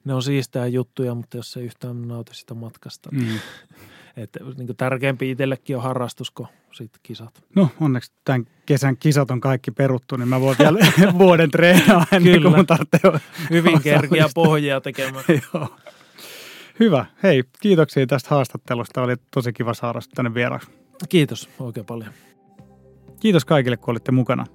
[0.05, 3.39] ne on siistää juttuja, mutta jos ei yhtään nauti sitä matkasta, niin mm.
[4.17, 7.43] että niin tärkeämpi itsellekin on harrastus kuin sit kisat.
[7.55, 10.79] No onneksi tämän kesän kisat on kaikki peruttu, niin mä voin vielä
[11.19, 12.49] vuoden treenaa ennen Kyllä.
[12.49, 13.11] kuin mun tarvitsee
[13.49, 15.23] Hyvin kerkiä pohjia tekemään.
[15.53, 15.75] Joo.
[16.79, 17.05] Hyvä.
[17.23, 19.01] Hei, kiitoksia tästä haastattelusta.
[19.01, 20.71] Oli tosi kiva saada tänne vieraaksi.
[21.09, 22.13] Kiitos oikein paljon.
[23.19, 24.45] Kiitos kaikille, kun olitte mukana.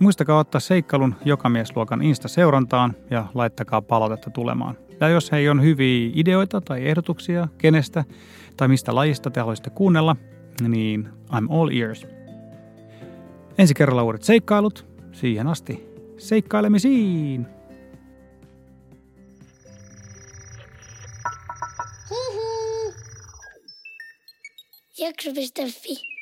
[0.00, 4.78] Muistakaa ottaa seikkailun jokamiesluokan Insta-seurantaan ja laittakaa palautetta tulemaan.
[5.00, 8.04] Ja jos hei on hyviä ideoita tai ehdotuksia kenestä
[8.56, 10.16] tai mistä lajista te haluaisitte kuunnella,
[10.68, 12.06] niin I'm all ears.
[13.58, 14.86] Ensi kerralla uudet seikkailut.
[15.12, 15.88] Siihen asti
[16.18, 17.46] seikkailemisiin!
[22.10, 22.94] Hihi.
[24.98, 26.19] Jakso.fi